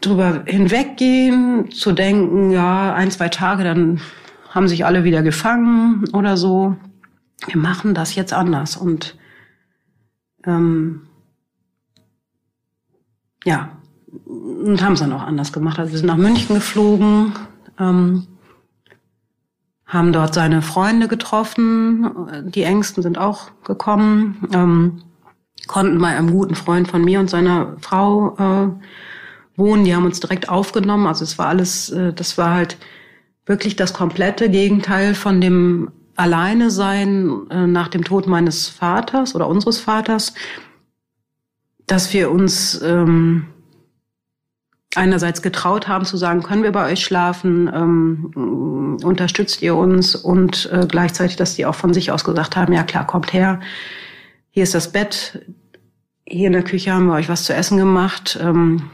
[0.00, 4.00] drüber hinweggehen, zu denken, ja, ein, zwei Tage, dann
[4.48, 6.76] haben sich alle wieder gefangen oder so.
[7.46, 9.18] Wir machen das jetzt anders und
[10.44, 11.02] ähm,
[13.44, 13.76] ja,
[14.60, 15.78] und haben es dann auch anders gemacht.
[15.78, 17.32] Also wir sind nach München geflogen,
[17.78, 18.26] ähm,
[19.86, 22.10] haben dort seine Freunde getroffen,
[22.54, 25.02] die Ängsten sind auch gekommen, ähm,
[25.66, 29.84] konnten bei einem guten Freund von mir und seiner Frau äh, wohnen.
[29.84, 31.06] Die haben uns direkt aufgenommen.
[31.06, 32.78] Also es war alles, äh, das war halt
[33.46, 39.48] wirklich das komplette Gegenteil von dem Alleine sein äh, nach dem Tod meines Vaters oder
[39.48, 40.34] unseres Vaters,
[41.86, 43.46] dass wir uns ähm,
[44.96, 50.68] einerseits getraut haben zu sagen, können wir bei euch schlafen, ähm, unterstützt ihr uns und
[50.72, 53.60] äh, gleichzeitig, dass die auch von sich aus gesagt haben, ja klar, kommt her,
[54.50, 55.46] hier ist das Bett,
[56.26, 58.38] hier in der Küche haben wir euch was zu essen gemacht.
[58.40, 58.90] Ähm,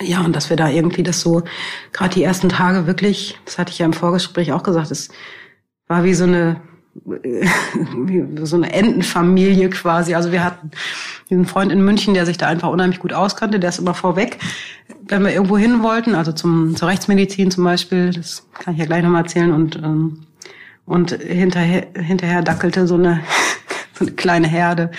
[0.00, 1.42] ja, und dass wir da irgendwie das so,
[1.92, 5.10] gerade die ersten Tage wirklich, das hatte ich ja im Vorgespräch auch gesagt, es
[5.86, 6.60] war wie so eine
[8.42, 10.14] so eine Entenfamilie quasi.
[10.14, 10.70] Also wir hatten
[11.28, 14.38] diesen Freund in München, der sich da einfach unheimlich gut auskannte, der ist immer vorweg,
[15.06, 18.86] wenn wir irgendwo hin wollten, also zum, zur Rechtsmedizin zum Beispiel, das kann ich ja
[18.86, 20.26] gleich nochmal erzählen, und, ähm,
[20.86, 23.20] und hinterher, hinterher dackelte so eine,
[23.94, 24.90] so eine kleine Herde,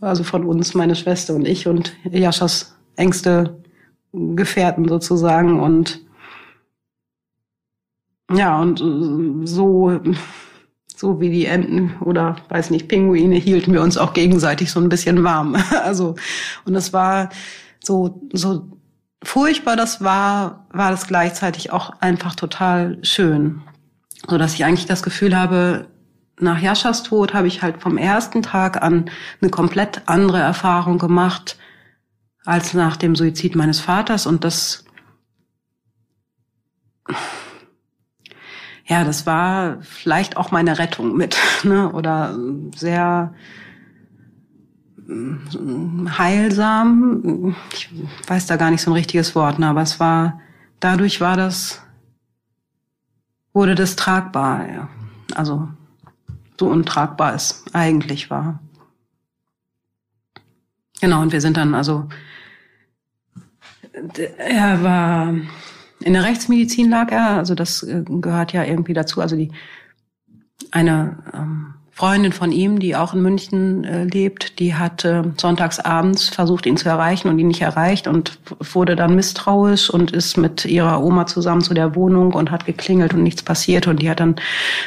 [0.00, 3.58] also von uns, meine Schwester und ich und Jaschas engste
[4.12, 5.60] Gefährten sozusagen.
[5.60, 6.00] Und
[8.30, 8.78] ja, und
[9.48, 10.00] so
[11.04, 14.88] so wie die Enten oder weiß nicht, Pinguine hielten wir uns auch gegenseitig so ein
[14.88, 15.54] bisschen warm.
[15.84, 16.14] Also,
[16.64, 17.28] und es war
[17.82, 18.78] so, so
[19.22, 23.60] furchtbar das war, war das gleichzeitig auch einfach total schön.
[24.26, 25.88] So dass ich eigentlich das Gefühl habe,
[26.40, 29.10] nach Jaschas Tod habe ich halt vom ersten Tag an
[29.42, 31.58] eine komplett andere Erfahrung gemacht
[32.46, 34.86] als nach dem Suizid meines Vaters und das
[38.86, 41.90] ja, das war vielleicht auch meine Rettung mit, ne?
[41.92, 42.36] oder
[42.76, 43.34] sehr
[45.06, 47.56] mm, heilsam.
[47.72, 47.90] Ich
[48.26, 49.68] weiß da gar nicht so ein richtiges Wort, ne?
[49.68, 50.40] aber es war,
[50.80, 51.82] dadurch war das,
[53.54, 54.88] wurde das tragbar, ja.
[55.34, 55.68] also
[56.58, 58.60] so untragbar es eigentlich war.
[61.00, 62.08] Genau, und wir sind dann also,
[64.38, 65.34] er war
[66.04, 69.20] in der Rechtsmedizin lag er, also das äh, gehört ja irgendwie dazu.
[69.20, 69.50] Also die
[70.70, 75.80] eine ähm, Freundin von ihm, die auch in München äh, lebt, die hat äh, sonntags
[75.80, 78.38] abends versucht, ihn zu erreichen und ihn nicht erreicht und
[78.72, 83.14] wurde dann misstrauisch und ist mit ihrer Oma zusammen zu der Wohnung und hat geklingelt
[83.14, 83.86] und nichts passiert.
[83.86, 84.36] Und die hat dann,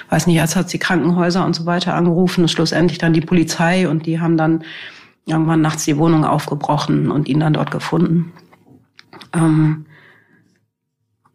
[0.09, 3.89] weiß nicht, als hat sie Krankenhäuser und so weiter angerufen und schlussendlich dann die Polizei
[3.89, 4.63] und die haben dann
[5.25, 8.33] irgendwann nachts die Wohnung aufgebrochen und ihn dann dort gefunden.
[9.33, 9.86] Ähm,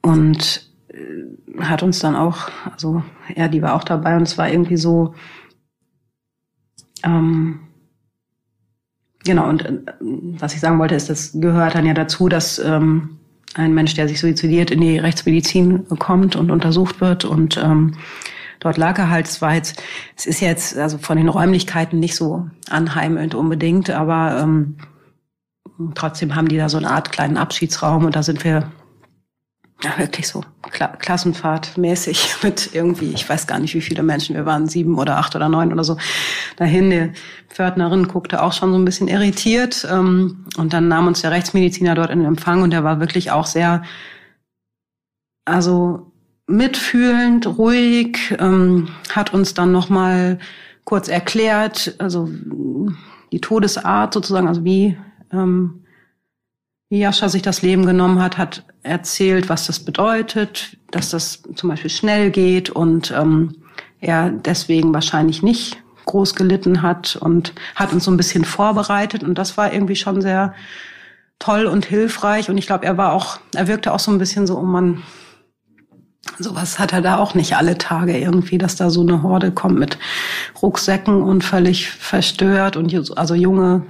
[0.03, 3.03] und äh, hat uns dann auch, also
[3.35, 5.15] ja, die war auch dabei und es war irgendwie so,
[7.05, 7.61] ähm,
[9.25, 13.19] genau, und äh, was ich sagen wollte, ist, das gehört dann ja dazu, dass ähm,
[13.55, 17.95] ein Mensch, der sich suizidiert, in die Rechtsmedizin kommt und untersucht wird und ähm,
[18.61, 19.27] dort lag er halt.
[19.27, 19.83] Es war jetzt,
[20.17, 24.77] es ist jetzt also von den Räumlichkeiten nicht so anheimelnd unbedingt, aber ähm,
[25.95, 28.73] trotzdem haben die da so eine Art kleinen Abschiedsraum und da sind wir
[29.83, 34.37] ja, wirklich so Kla Klassenfahrt mäßig mit irgendwie, ich weiß gar nicht, wie viele Menschen
[34.37, 35.97] wir waren, sieben oder acht oder neun oder so,
[36.57, 36.90] dahin.
[36.90, 37.12] Die
[37.49, 39.87] Pförtnerin guckte auch schon so ein bisschen irritiert.
[39.90, 43.47] Ähm, und dann nahm uns der Rechtsmediziner dort in Empfang und der war wirklich auch
[43.47, 43.83] sehr,
[45.45, 46.12] also
[46.47, 50.38] mitfühlend, ruhig, ähm, hat uns dann nochmal
[50.85, 52.29] kurz erklärt, also
[53.31, 54.97] die Todesart sozusagen, also wie
[55.33, 55.82] ähm,
[56.93, 61.71] wie Jascha sich das Leben genommen hat, hat erzählt, was das bedeutet, dass das zum
[61.71, 63.63] Beispiel schnell geht und ähm,
[64.01, 69.39] er deswegen wahrscheinlich nicht groß gelitten hat und hat uns so ein bisschen vorbereitet und
[69.39, 70.53] das war irgendwie schon sehr
[71.39, 74.47] toll und hilfreich und ich glaube, er war auch, er wirkte auch so ein bisschen
[74.47, 75.03] so, oh man,
[76.39, 79.79] sowas hat er da auch nicht alle Tage irgendwie, dass da so eine Horde kommt
[79.79, 79.97] mit
[80.61, 83.87] Rucksäcken und völlig verstört und also junge,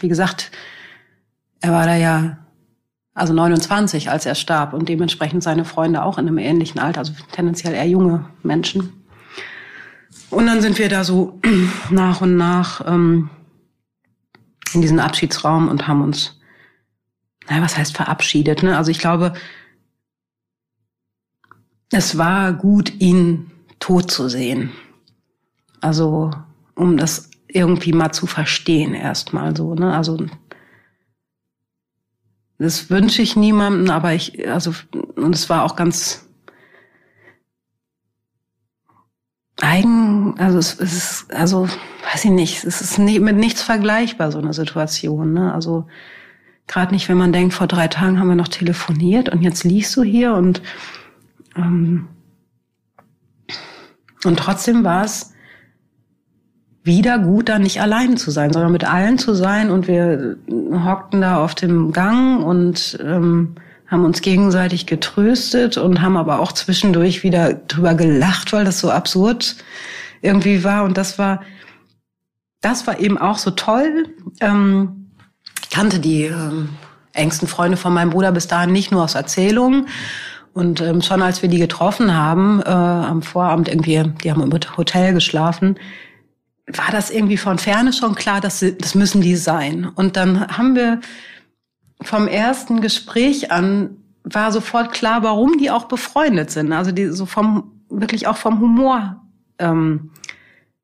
[0.00, 0.50] wie gesagt,
[1.60, 2.38] er war da ja
[3.16, 7.14] also 29, als er starb und dementsprechend seine Freunde auch in einem ähnlichen Alter, also
[7.32, 9.04] tendenziell eher junge Menschen.
[10.28, 11.40] Und dann sind wir da so
[11.90, 13.30] nach und nach ähm,
[14.74, 16.38] in diesen Abschiedsraum und haben uns,
[17.48, 18.62] naja, was heißt verabschiedet?
[18.62, 18.76] Ne?
[18.76, 19.32] Also ich glaube,
[21.90, 24.72] es war gut, ihn tot zu sehen.
[25.80, 26.32] Also
[26.74, 29.74] um das irgendwie mal zu verstehen erstmal so.
[29.74, 29.96] Ne?
[29.96, 30.18] Also
[32.58, 34.72] das wünsche ich niemandem, aber ich, also,
[35.16, 36.26] und es war auch ganz
[39.60, 41.68] eigen, also es, es ist, also,
[42.12, 45.52] weiß ich nicht, es ist nie, mit nichts vergleichbar, so eine Situation, ne?
[45.52, 45.86] Also,
[46.66, 49.96] gerade nicht, wenn man denkt, vor drei Tagen haben wir noch telefoniert und jetzt liegst
[49.96, 50.62] du hier und,
[51.56, 52.08] ähm,
[54.24, 55.32] und trotzdem war es,
[56.86, 59.70] wieder gut, da nicht allein zu sein, sondern mit allen zu sein.
[59.70, 63.56] Und wir hockten da auf dem Gang und ähm,
[63.88, 68.90] haben uns gegenseitig getröstet und haben aber auch zwischendurch wieder drüber gelacht, weil das so
[68.90, 69.56] absurd
[70.22, 70.84] irgendwie war.
[70.84, 71.42] Und das war,
[72.60, 74.08] das war eben auch so toll.
[74.40, 75.10] Ähm,
[75.62, 76.70] ich kannte die ähm,
[77.12, 79.88] engsten Freunde von meinem Bruder bis dahin nicht nur aus Erzählungen.
[80.52, 84.52] Und ähm, schon als wir die getroffen haben, äh, am Vorabend irgendwie, die haben im
[84.76, 85.76] Hotel geschlafen,
[86.66, 89.86] war das irgendwie von Ferne schon klar, dass sie, das müssen die sein.
[89.86, 91.00] Und dann haben wir
[92.02, 96.72] vom ersten Gespräch an war sofort klar, warum die auch befreundet sind.
[96.72, 99.22] Also die so vom wirklich auch vom Humor
[99.58, 100.10] ähm,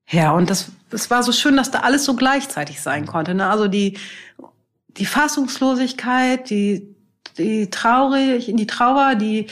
[0.09, 3.35] Ja, und das, das war so schön, dass da alles so gleichzeitig sein konnte.
[3.35, 3.49] Ne?
[3.49, 3.99] Also die,
[4.97, 6.95] die Fassungslosigkeit, die,
[7.39, 9.47] die traurig, die Trauer, die,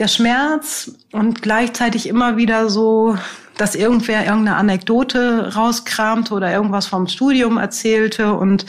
[0.00, 3.16] der Schmerz und gleichzeitig immer wieder so,
[3.56, 8.66] dass irgendwer irgendeine Anekdote rauskramte oder irgendwas vom Studium erzählte und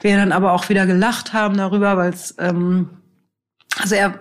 [0.00, 2.90] wir dann aber auch wieder gelacht haben darüber, weil es, ähm,
[3.80, 4.18] also er,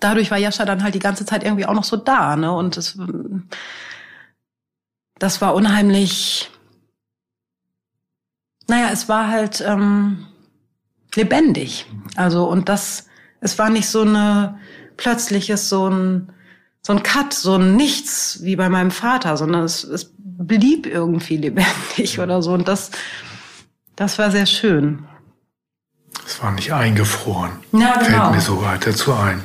[0.00, 2.52] dadurch war Jascha dann halt die ganze Zeit irgendwie auch noch so da, ne?
[2.52, 2.98] Und es,
[5.18, 6.50] das war unheimlich,
[8.66, 10.26] naja, es war halt ähm,
[11.14, 11.86] lebendig.
[12.16, 13.06] Also, und das,
[13.40, 14.58] es war nicht so eine
[14.96, 16.32] plötzliches, so ein,
[16.86, 21.36] so ein Cut, so ein Nichts wie bei meinem Vater, sondern es, es blieb irgendwie
[21.36, 22.52] lebendig oder so.
[22.52, 22.92] Und das,
[23.96, 25.04] das war sehr schön.
[26.24, 27.58] Es war nicht eingefroren.
[27.72, 28.04] Ja, genau.
[28.04, 29.42] Fällt mir so weiter zu ein.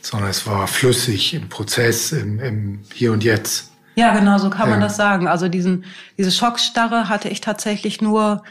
[0.00, 3.72] Sondern es war flüssig im Prozess, im, im Hier und Jetzt.
[3.96, 5.26] Ja, genau, so kann man das sagen.
[5.26, 5.84] Also diesen,
[6.18, 8.44] diese Schockstarre hatte ich tatsächlich nur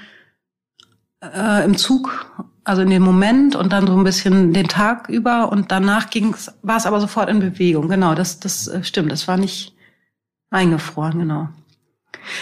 [1.23, 2.29] äh, im Zug,
[2.69, 6.51] also in dem Moment und dann so ein bisschen den Tag über und danach ging's,
[6.61, 7.89] war es aber sofort in Bewegung.
[7.89, 9.11] Genau, das, das äh, stimmt.
[9.11, 9.75] Das war nicht
[10.51, 11.49] eingefroren, genau.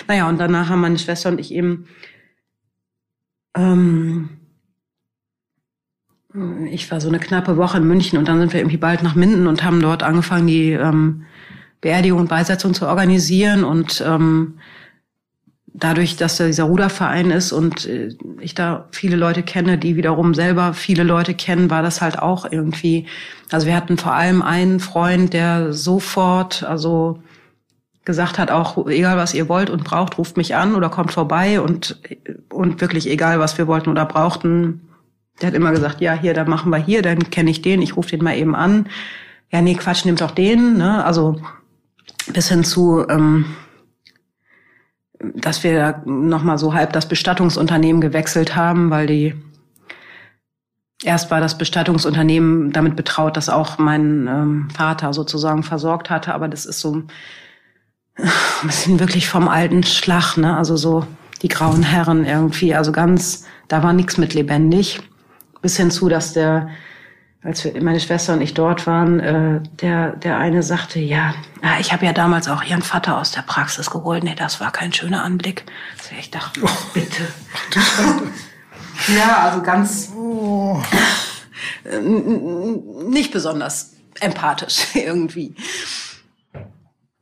[0.08, 1.88] Naja, und danach haben meine Schwester und ich eben
[3.56, 4.30] ähm,
[6.70, 9.16] ich war so eine knappe Woche in München und dann sind wir irgendwie bald nach
[9.16, 11.24] Minden und haben dort angefangen, die ähm,
[11.80, 14.60] Beerdigung und Beisetzung zu organisieren und ähm,
[15.80, 20.34] dadurch, dass da dieser Ruderverein ist und äh, ich da viele Leute kenne, die wiederum
[20.34, 23.06] selber viele Leute kennen, war das halt auch irgendwie,
[23.52, 27.20] also wir hatten vor allem einen Freund, der sofort, also
[28.06, 31.62] gesagt hat, auch egal was ihr wollt und braucht, ruft mich an oder kommt vorbei
[31.62, 32.02] und,
[32.50, 34.82] und wirklich egal was wir wollten oder brauchten.
[35.42, 37.96] Der hat immer gesagt, ja, hier, dann machen wir hier, dann kenne ich den, ich
[37.96, 38.88] rufe den mal eben an.
[39.52, 40.78] Ja, nee, Quatsch, nimmt doch den.
[40.78, 41.04] Ne?
[41.04, 41.40] Also
[42.34, 43.46] bis hin zu, ähm,
[45.20, 49.36] dass wir nochmal so halb das Bestattungsunternehmen gewechselt haben, weil die
[51.04, 56.48] erst war das Bestattungsunternehmen damit betraut, dass auch mein ähm, Vater sozusagen versorgt hatte, aber
[56.48, 57.08] das ist so ein
[58.64, 60.58] bisschen wirklich vom alten Schlag, ne?
[60.58, 61.06] Also so
[61.42, 65.00] die grauen Herren irgendwie, also ganz, da war nichts mit lebendig.
[65.62, 66.70] Bis hin zu, dass der,
[67.43, 71.80] als wir, meine Schwester und ich dort waren, äh, der, der eine sagte, ja, ja
[71.80, 74.23] ich habe ja damals auch ihren Vater aus der Praxis geholt.
[74.23, 75.65] Nee, das war kein schöner Anblick.
[75.97, 77.28] Also ich dachte, oh, bitte.
[79.17, 80.82] ja, also ganz oh.
[83.08, 85.56] nicht besonders empathisch irgendwie.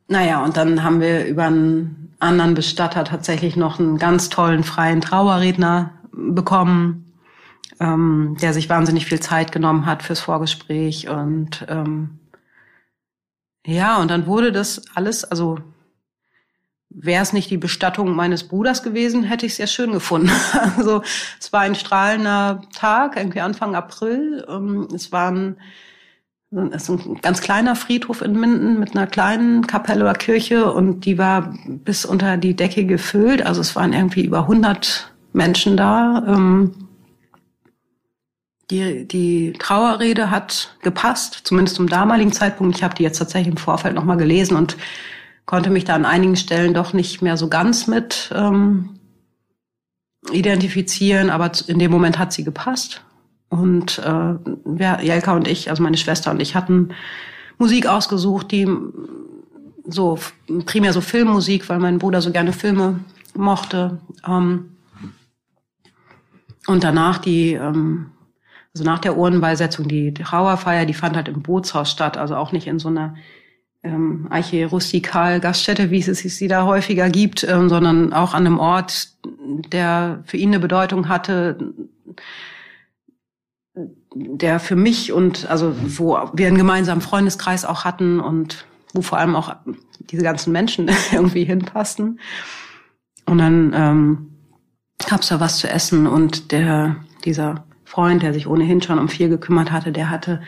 [0.08, 5.00] Naja, und dann haben wir über einen anderen Bestatter tatsächlich noch einen ganz tollen freien
[5.00, 7.05] Trauerredner bekommen,
[7.80, 11.08] ähm, der sich wahnsinnig viel Zeit genommen hat fürs Vorgespräch.
[11.08, 12.18] Und ähm,
[13.66, 15.58] ja, und dann wurde das alles, also
[16.88, 20.30] wäre es nicht die Bestattung meines Bruders gewesen, hätte ich es sehr schön gefunden.
[20.76, 21.02] Also
[21.40, 24.44] es war ein strahlender Tag, irgendwie Anfang April.
[24.48, 25.56] Ähm, es waren
[26.72, 31.04] es ist ein ganz kleiner Friedhof in Minden mit einer kleinen Kapelle oder Kirche und
[31.04, 33.44] die war bis unter die Decke gefüllt.
[33.44, 36.24] Also es waren irgendwie über 100 Menschen da.
[36.26, 36.85] Ähm,
[38.70, 42.76] die, die Trauerrede hat gepasst, zumindest zum damaligen Zeitpunkt.
[42.76, 44.76] Ich habe die jetzt tatsächlich im Vorfeld nochmal gelesen und
[45.44, 48.98] konnte mich da an einigen Stellen doch nicht mehr so ganz mit ähm,
[50.32, 53.02] identifizieren, aber in dem Moment hat sie gepasst.
[53.48, 54.34] Und äh,
[54.78, 56.90] ja, Jelka und ich, also meine Schwester und ich, hatten
[57.58, 58.68] Musik ausgesucht, die
[59.86, 60.18] so
[60.64, 62.98] primär so Filmmusik, weil mein Bruder so gerne Filme
[63.34, 63.98] mochte.
[64.26, 64.76] Ähm,
[66.66, 68.10] und danach die, ähm,
[68.76, 72.66] also nach der Urnenbeisetzung, die Trauerfeier, die fand halt im Bootshaus statt, also auch nicht
[72.66, 73.14] in so einer
[73.82, 78.58] ähm, Arche rustikal Gaststätte, wie es sie da häufiger gibt, ähm, sondern auch an einem
[78.58, 79.08] Ort,
[79.72, 81.72] der für ihn eine Bedeutung hatte,
[84.14, 89.16] der für mich und also wo wir einen gemeinsamen Freundeskreis auch hatten und wo vor
[89.16, 89.56] allem auch
[90.00, 92.20] diese ganzen Menschen irgendwie hinpassten.
[93.24, 94.30] Und dann ähm,
[95.08, 99.30] gab's da was zu essen und der dieser Freund, der sich ohnehin schon um viel
[99.30, 100.42] gekümmert hatte, der hatte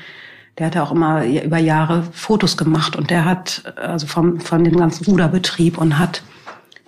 [0.59, 4.77] der hatte auch immer über Jahre Fotos gemacht und der hat also vom von dem
[4.77, 6.23] ganzen Ruderbetrieb und hat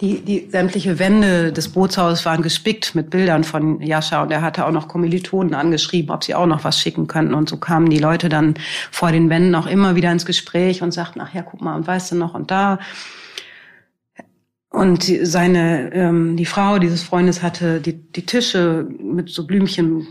[0.01, 4.67] die, die sämtliche Wände des Bootshauses waren gespickt mit Bildern von Jascha und er hatte
[4.67, 7.35] auch noch Kommilitonen angeschrieben, ob sie auch noch was schicken könnten.
[7.35, 8.55] Und so kamen die Leute dann
[8.91, 11.87] vor den Wänden auch immer wieder ins Gespräch und sagten, ach ja, guck mal, und
[11.87, 12.79] weißt du noch und da.
[14.71, 20.07] Und seine, ähm, die Frau dieses Freundes hatte die, die Tische mit so Blümchen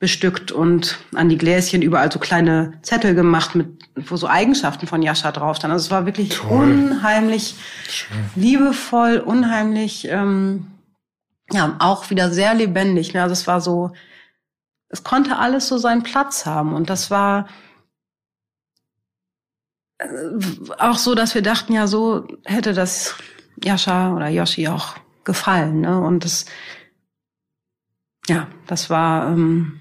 [0.00, 5.02] bestückt und an die Gläschen überall so kleine Zettel gemacht, mit, wo so Eigenschaften von
[5.02, 5.72] Jascha drauf standen.
[5.72, 6.50] Also es war wirklich Toll.
[6.50, 7.54] unheimlich
[7.88, 8.18] Schön.
[8.34, 10.66] liebevoll, unheimlich, ähm,
[11.50, 13.14] ja, auch wieder sehr lebendig.
[13.14, 13.22] Ne?
[13.22, 13.92] Also es war so,
[14.88, 16.74] es konnte alles so seinen Platz haben.
[16.74, 17.48] Und das war
[19.98, 20.06] äh,
[20.78, 23.14] auch so, dass wir dachten, ja, so hätte das
[23.62, 25.80] Jascha oder Yoshi auch gefallen.
[25.80, 26.00] Ne?
[26.00, 26.46] Und das,
[28.28, 29.80] ja, das war, ähm,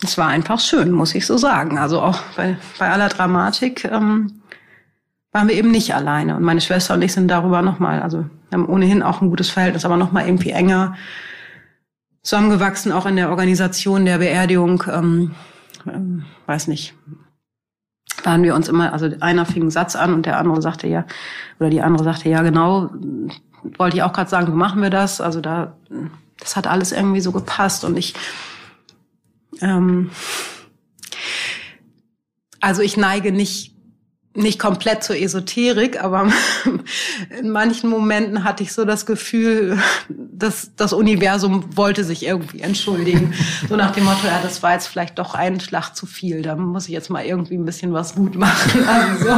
[0.00, 1.78] das war einfach schön, muss ich so sagen.
[1.78, 4.42] Also auch bei, bei aller Dramatik ähm,
[5.32, 6.36] waren wir eben nicht alleine.
[6.36, 9.50] Und meine Schwester und ich sind darüber nochmal, also wir haben ohnehin auch ein gutes
[9.50, 10.96] Verhältnis, aber nochmal irgendwie enger
[12.22, 14.84] zusammengewachsen, auch in der Organisation der Beerdigung.
[14.90, 15.34] Ähm,
[15.86, 16.94] ähm, weiß nicht,
[18.24, 21.06] waren wir uns immer, also einer fing einen Satz an und der andere sagte ja,
[21.58, 22.90] oder die andere sagte, ja genau,
[23.78, 25.20] wollte ich auch gerade sagen, so machen wir das.
[25.20, 25.74] Also da,
[26.38, 28.14] das hat alles irgendwie so gepasst und ich,
[29.60, 30.10] ähm,
[32.60, 33.74] also ich neige nicht
[34.32, 36.30] nicht komplett zur Esoterik, aber
[37.40, 43.34] in manchen Momenten hatte ich so das Gefühl, dass das Universum wollte sich irgendwie entschuldigen.
[43.68, 46.54] So nach dem Motto, ja, das war jetzt vielleicht doch ein Schlag zu viel, da
[46.54, 48.84] muss ich jetzt mal irgendwie ein bisschen was gut machen.
[48.90, 49.30] Also so.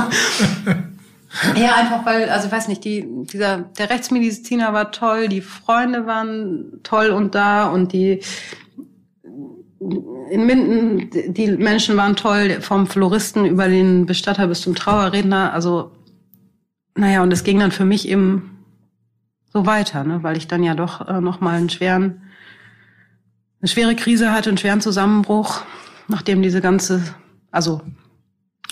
[1.58, 6.06] Ja, einfach weil, also ich weiß nicht, die, dieser, der Rechtsmediziner war toll, die Freunde
[6.06, 8.20] waren toll und da und die,
[10.32, 15.52] in Minden, die Menschen waren toll, vom Floristen über den Bestatter bis zum Trauerredner.
[15.52, 15.92] Also,
[16.96, 18.64] naja, und es ging dann für mich eben
[19.52, 22.22] so weiter, ne, weil ich dann ja doch äh, nochmal einen schweren,
[23.60, 25.60] eine schwere Krise hatte, einen schweren Zusammenbruch,
[26.08, 27.02] nachdem diese ganze,
[27.50, 27.82] also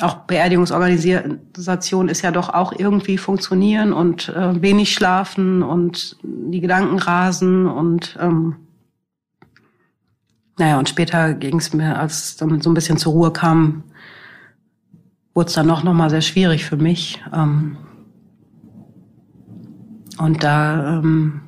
[0.00, 6.98] auch Beerdigungsorganisation ist ja doch auch irgendwie funktionieren und äh, wenig schlafen und die Gedanken
[6.98, 8.56] rasen und ähm,
[10.60, 13.82] naja, und später ging es mir, als dann so ein bisschen zur Ruhe kam,
[15.34, 17.20] wurde es dann noch, noch mal sehr schwierig für mich.
[17.32, 17.76] Ähm,
[20.18, 21.40] und da ähm,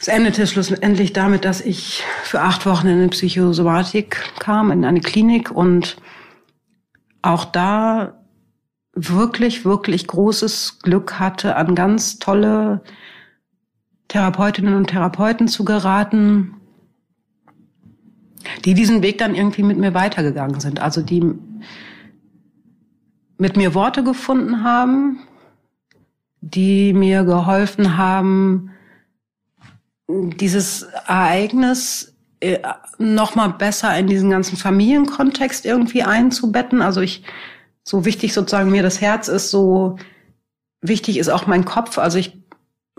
[0.00, 5.00] es endete schlussendlich damit, dass ich für acht Wochen in eine Psychosomatik kam, in eine
[5.00, 5.96] Klinik und
[7.22, 8.20] auch da
[8.94, 12.82] wirklich, wirklich großes Glück hatte, an ganz tolle
[14.08, 16.56] Therapeutinnen und Therapeuten zu geraten,
[18.64, 20.80] die diesen Weg dann irgendwie mit mir weitergegangen sind.
[20.80, 21.22] Also die
[23.38, 25.20] mit mir Worte gefunden haben,
[26.40, 28.70] die mir geholfen haben,
[30.08, 32.58] dieses Ereignis äh,
[32.98, 36.82] noch mal besser in diesen ganzen Familienkontext irgendwie einzubetten.
[36.82, 37.22] Also ich,
[37.84, 39.98] so wichtig sozusagen mir das Herz ist, so
[40.80, 41.98] wichtig ist auch mein Kopf.
[41.98, 42.41] Also ich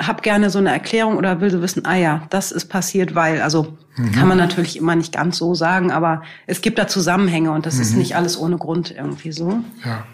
[0.07, 3.41] habe gerne so eine Erklärung oder will so wissen, ah ja, das ist passiert, weil,
[3.41, 4.11] also mhm.
[4.11, 7.75] kann man natürlich immer nicht ganz so sagen, aber es gibt da Zusammenhänge und das
[7.75, 7.81] mhm.
[7.81, 9.59] ist nicht alles ohne Grund irgendwie so.
[9.85, 10.05] Ja.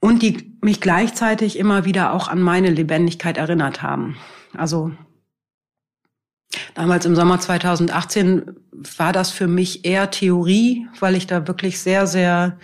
[0.00, 4.16] Und die mich gleichzeitig immer wieder auch an meine Lebendigkeit erinnert haben.
[4.56, 4.92] Also
[6.74, 8.56] damals im Sommer 2018
[8.96, 12.58] war das für mich eher Theorie, weil ich da wirklich sehr, sehr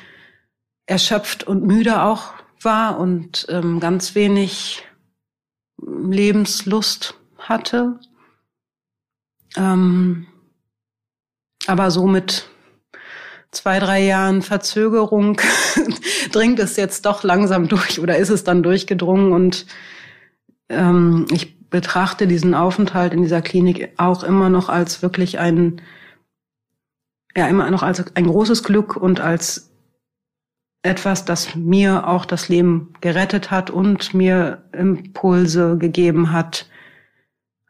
[0.86, 2.32] erschöpft und müde auch
[2.62, 4.82] war und ähm, ganz wenig
[5.78, 7.98] Lebenslust hatte.
[9.56, 10.26] Ähm,
[11.66, 12.48] aber so mit
[13.50, 15.40] zwei, drei Jahren Verzögerung
[16.32, 19.66] dringt es jetzt doch langsam durch oder ist es dann durchgedrungen und
[20.68, 25.80] ähm, ich betrachte diesen Aufenthalt in dieser Klinik auch immer noch als wirklich ein,
[27.36, 29.70] ja, immer noch als ein großes Glück und als
[30.82, 36.68] etwas, das mir auch das Leben gerettet hat und mir Impulse gegeben hat,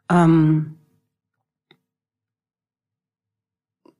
[0.09, 0.75] ähm,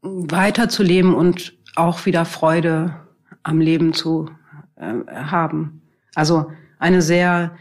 [0.02, 2.96] weiterzuleben und auch wieder Freude
[3.44, 4.30] am Leben zu
[4.76, 5.82] äh, haben.
[6.16, 7.58] Also eine sehr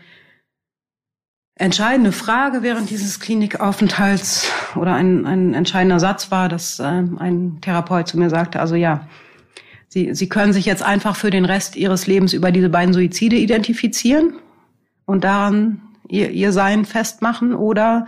[1.55, 8.09] entscheidende Frage während dieses Klinikaufenthalts oder ein, ein entscheidender Satz war, dass äh, ein Therapeut
[8.09, 9.09] zu mir sagte, also ja,
[9.97, 13.37] Sie, Sie können sich jetzt einfach für den Rest Ihres Lebens über diese beiden Suizide
[13.37, 14.35] identifizieren
[15.07, 18.05] und daran Ihr, ihr Sein festmachen oder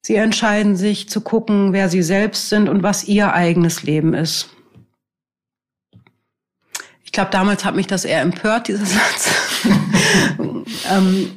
[0.00, 4.48] Sie entscheiden sich zu gucken, wer Sie selbst sind und was Ihr eigenes Leben ist.
[7.04, 9.30] Ich glaube, damals hat mich das eher empört, dieser Satz.
[10.90, 11.32] ähm,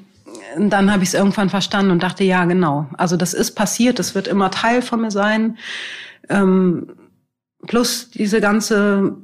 [0.57, 2.87] dann habe ich es irgendwann verstanden und dachte, ja, genau.
[2.97, 5.57] Also das ist passiert, das wird immer Teil von mir sein.
[6.29, 6.95] Ähm,
[7.67, 9.17] plus diese ganze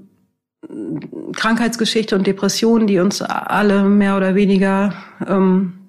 [1.36, 4.94] Krankheitsgeschichte und Depression, die uns alle mehr oder weniger
[5.28, 5.84] ähm,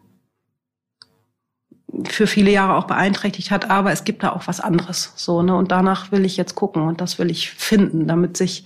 [2.04, 5.54] für viele Jahre auch beeinträchtigt hat, aber es gibt da auch was anderes, so, ne,
[5.54, 8.64] und danach will ich jetzt gucken und das will ich finden, damit sich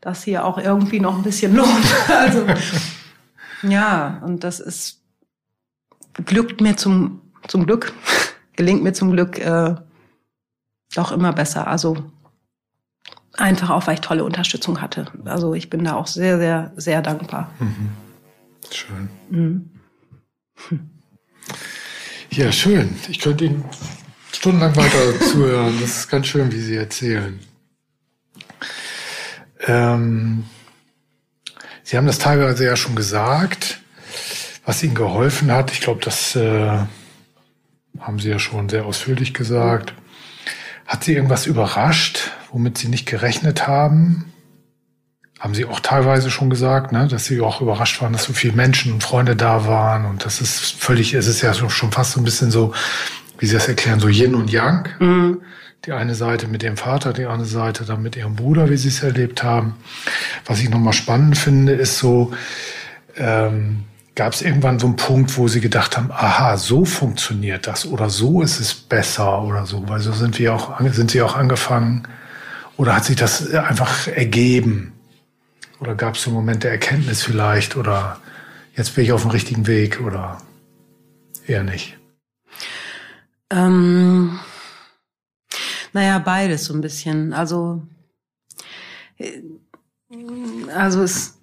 [0.00, 1.68] das hier auch irgendwie noch ein bisschen lohnt.
[2.08, 2.46] Also,
[3.62, 5.02] ja, und das ist,
[6.24, 7.92] glückt mir zum, zum Glück,
[8.56, 9.74] gelingt mir zum Glück, äh,
[10.94, 11.66] doch immer besser.
[11.66, 11.96] Also,
[13.36, 15.06] einfach auch, weil ich tolle Unterstützung hatte.
[15.24, 17.50] Also, ich bin da auch sehr, sehr, sehr dankbar.
[17.58, 17.90] Mhm.
[18.70, 19.08] Schön.
[19.30, 19.70] Mhm.
[20.68, 20.90] Hm.
[22.30, 22.96] Ja, schön.
[23.08, 23.64] Ich könnte Ihnen
[24.32, 25.78] stundenlang weiter zuhören.
[25.80, 27.40] Das ist ganz schön, wie Sie erzählen.
[29.66, 30.44] Ähm,
[31.82, 33.80] Sie haben das teilweise ja schon gesagt,
[34.64, 35.72] was Ihnen geholfen hat.
[35.72, 36.78] Ich glaube, das äh,
[37.98, 39.94] haben Sie ja schon sehr ausführlich gesagt.
[40.86, 44.30] Hat Sie irgendwas überrascht, womit Sie nicht gerechnet haben?
[45.40, 48.52] haben Sie auch teilweise schon gesagt, ne, dass Sie auch überrascht waren, dass so viele
[48.52, 52.20] Menschen und Freunde da waren und das ist völlig, es ist ja schon fast so
[52.20, 52.74] ein bisschen so,
[53.38, 54.90] wie Sie das erklären, so Yin und Yang.
[54.98, 55.40] Mhm.
[55.86, 58.88] Die eine Seite mit dem Vater, die andere Seite dann mit ihrem Bruder, wie Sie
[58.88, 59.76] es erlebt haben.
[60.44, 62.34] Was ich nochmal spannend finde, ist so,
[63.16, 63.84] ähm,
[64.14, 68.10] gab es irgendwann so einen Punkt, wo Sie gedacht haben, aha, so funktioniert das oder
[68.10, 72.06] so ist es besser oder so, weil so sind wir auch, sind Sie auch angefangen
[72.80, 74.94] oder hat sich das einfach ergeben?
[75.80, 77.76] Oder gab es so Momente der Erkenntnis vielleicht?
[77.76, 78.18] Oder
[78.74, 80.00] jetzt bin ich auf dem richtigen Weg?
[80.00, 80.40] Oder
[81.46, 81.98] eher nicht?
[83.50, 84.40] Ähm,
[85.92, 87.34] naja, beides so ein bisschen.
[87.34, 87.86] Also,
[89.18, 89.42] äh,
[90.74, 91.38] also es.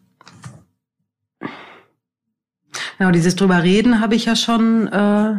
[2.97, 5.35] Genau, dieses drüber reden habe ich ja schon äh,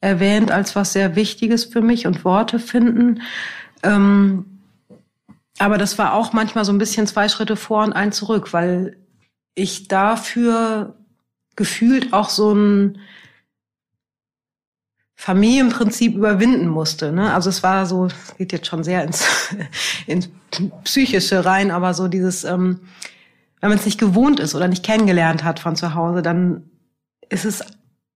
[0.00, 3.22] erwähnt als was sehr Wichtiges für mich und Worte finden.
[3.82, 4.49] Ähm,
[5.58, 8.96] aber das war auch manchmal so ein bisschen zwei Schritte vor und ein zurück, weil
[9.54, 10.96] ich dafür
[11.56, 12.98] gefühlt auch so ein
[15.16, 17.12] Familienprinzip überwinden musste.
[17.12, 17.34] Ne?
[17.34, 19.54] Also es war so, geht jetzt schon sehr ins,
[20.06, 20.30] ins
[20.84, 22.80] Psychische rein, aber so dieses, ähm,
[23.60, 26.70] wenn man es nicht gewohnt ist oder nicht kennengelernt hat von zu Hause, dann
[27.28, 27.62] ist es,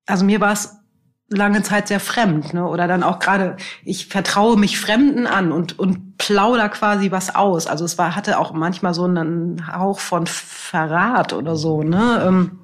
[0.07, 0.79] also mir war es
[1.29, 2.67] lange Zeit sehr fremd, ne?
[2.67, 7.67] Oder dann auch gerade, ich vertraue mich Fremden an und und plauder quasi was aus.
[7.67, 12.25] Also es war hatte auch manchmal so einen Hauch von Verrat oder so, ne?
[12.27, 12.59] Ähm,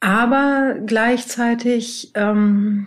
[0.00, 2.86] aber gleichzeitig ähm,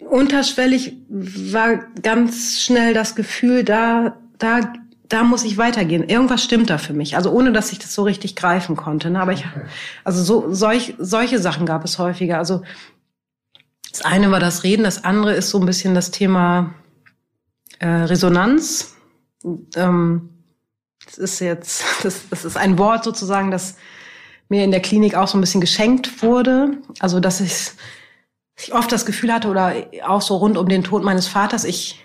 [0.00, 4.72] unterschwellig war ganz schnell das Gefühl, da da
[5.08, 6.08] da muss ich weitergehen.
[6.08, 7.16] Irgendwas stimmt da für mich.
[7.16, 9.10] Also ohne, dass ich das so richtig greifen konnte.
[9.10, 9.20] Ne?
[9.20, 9.44] Aber ich,
[10.04, 12.38] also so solch, solche Sachen gab es häufiger.
[12.38, 12.62] Also
[13.90, 16.74] das eine war das Reden, das andere ist so ein bisschen das Thema
[17.78, 18.96] äh, Resonanz.
[19.76, 20.28] Ähm,
[21.06, 23.76] das ist jetzt, das, das ist ein Wort sozusagen, das
[24.50, 26.78] mir in der Klinik auch so ein bisschen geschenkt wurde.
[27.00, 27.70] Also dass ich,
[28.58, 29.74] ich oft das Gefühl hatte oder
[30.06, 32.04] auch so rund um den Tod meines Vaters, ich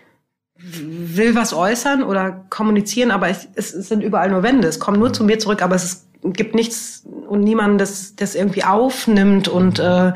[0.65, 4.67] will was äußern oder kommunizieren, aber es, es sind überall nur Wände.
[4.67, 8.63] Es kommt nur zu mir zurück, aber es gibt nichts und niemanden, das, das irgendwie
[8.63, 10.13] aufnimmt und, äh,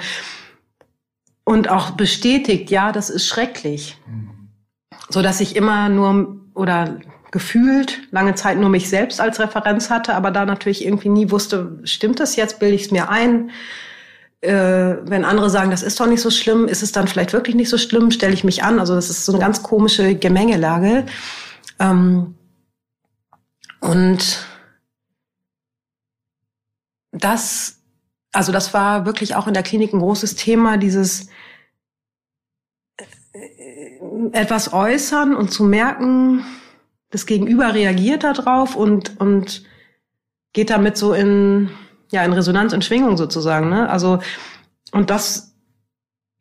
[1.43, 3.97] und auch bestätigt, ja, das ist schrecklich.
[5.09, 6.97] So dass ich immer nur oder
[7.31, 11.79] gefühlt lange Zeit nur mich selbst als Referenz hatte, aber da natürlich irgendwie nie wusste,
[11.83, 13.51] stimmt das jetzt, bilde ich es mir ein?
[14.41, 17.55] Äh, wenn andere sagen, das ist doch nicht so schlimm, ist es dann vielleicht wirklich
[17.55, 18.79] nicht so schlimm, stelle ich mich an.
[18.79, 21.05] Also das ist so eine ganz komische Gemengelage.
[21.79, 22.35] Ähm,
[23.79, 24.45] und
[27.11, 27.79] das,
[28.31, 31.29] also das war wirklich auch in der Klinik ein großes Thema, dieses
[32.97, 33.99] äh,
[34.33, 36.45] etwas äußern und zu merken,
[37.09, 39.63] das Gegenüber reagiert darauf und, und
[40.53, 41.69] geht damit so in,
[42.11, 43.69] ja, in Resonanz und Schwingung sozusagen.
[43.69, 43.89] Ne?
[43.89, 44.19] Also,
[44.91, 45.55] und das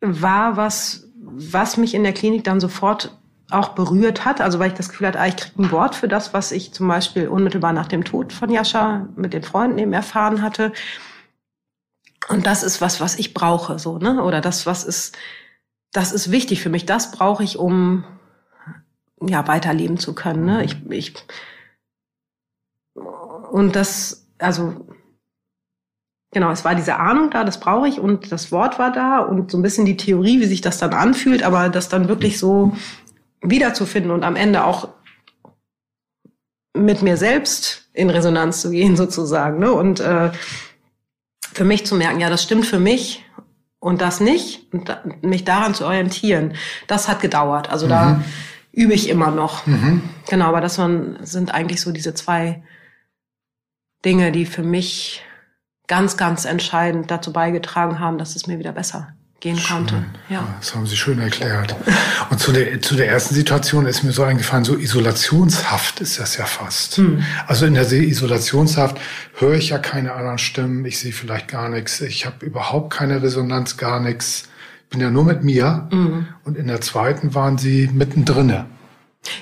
[0.00, 3.16] war was, was mich in der Klinik dann sofort
[3.50, 4.40] auch berührt hat.
[4.40, 6.72] Also weil ich das Gefühl hatte, ah, ich kriege ein Wort für das, was ich
[6.72, 10.72] zum Beispiel unmittelbar nach dem Tod von Jascha mit den Freunden eben erfahren hatte.
[12.28, 14.22] Und das ist was, was ich brauche, so, ne?
[14.24, 15.16] Oder das, was ist,
[15.92, 16.84] das ist wichtig für mich.
[16.84, 18.04] Das brauche ich, um
[19.20, 20.44] ja weiterleben zu können.
[20.44, 20.64] Ne?
[20.64, 21.14] Ich, ich
[22.94, 24.86] und das, also
[26.32, 29.50] genau, es war diese Ahnung da, das brauche ich und das Wort war da und
[29.50, 32.72] so ein bisschen die Theorie, wie sich das dann anfühlt, aber das dann wirklich so
[33.42, 34.88] wiederzufinden und am Ende auch
[36.74, 39.72] mit mir selbst in Resonanz zu gehen sozusagen ne?
[39.72, 40.30] und äh,
[41.52, 43.24] für mich zu merken, ja, das stimmt für mich
[43.78, 46.54] und das nicht und da, mich daran zu orientieren,
[46.86, 47.70] das hat gedauert.
[47.70, 47.90] Also mhm.
[47.90, 48.24] da
[48.72, 49.66] übe ich immer noch.
[49.66, 50.02] Mhm.
[50.28, 52.62] Genau, aber das waren, sind eigentlich so diese zwei
[54.04, 55.22] Dinge, die für mich
[55.86, 59.08] ganz, ganz entscheidend dazu beigetragen haben, dass es mir wieder besser
[59.40, 59.76] gehen schön.
[59.76, 60.04] konnte.
[60.28, 60.46] Ja.
[60.58, 61.76] Das haben Sie schön erklärt.
[62.30, 66.36] Und zu der, zu der ersten Situation ist mir so eingefallen, so Isolationshaft ist das
[66.36, 66.96] ja fast.
[66.96, 67.22] Hm.
[67.46, 68.98] Also in der Isolationshaft
[69.34, 73.22] höre ich ja keine anderen Stimmen, ich sehe vielleicht gar nichts, ich habe überhaupt keine
[73.22, 74.48] Resonanz, gar nichts.
[74.88, 75.88] Bin ja nur mit mir.
[75.90, 76.28] Mhm.
[76.44, 78.64] Und in der zweiten waren Sie mittendrin.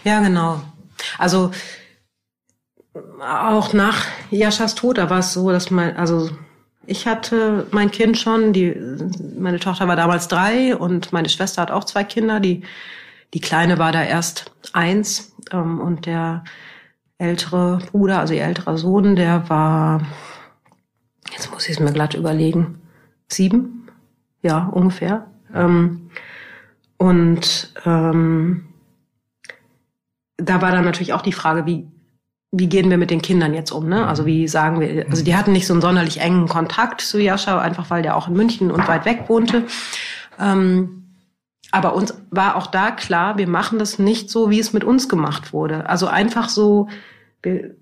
[0.02, 0.62] Ja, genau.
[1.18, 1.50] Also
[3.24, 6.30] auch nach Jaschas Tod, da war es so, dass mein, also
[6.86, 8.74] ich hatte mein Kind schon, die,
[9.38, 12.40] meine Tochter war damals drei und meine Schwester hat auch zwei Kinder.
[12.40, 12.62] Die,
[13.32, 16.44] die Kleine war da erst eins ähm, und der
[17.18, 20.02] ältere Bruder, also ihr älterer Sohn, der war,
[21.32, 22.82] jetzt muss ich es mir glatt überlegen,
[23.28, 23.88] sieben,
[24.42, 25.26] ja, ungefähr.
[25.54, 26.10] Ähm,
[26.98, 28.66] und ähm,
[30.36, 31.86] da war dann natürlich auch die Frage, wie
[32.56, 33.88] wie gehen wir mit den Kindern jetzt um?
[33.88, 34.06] Ne?
[34.06, 37.58] Also wie sagen wir, also die hatten nicht so einen sonderlich engen Kontakt zu Jascha,
[37.58, 39.64] einfach weil der auch in München und weit weg wohnte.
[40.38, 41.16] Ähm,
[41.72, 45.08] aber uns war auch da klar, wir machen das nicht so, wie es mit uns
[45.08, 45.88] gemacht wurde.
[45.88, 46.88] Also einfach so,
[47.42, 47.74] wir,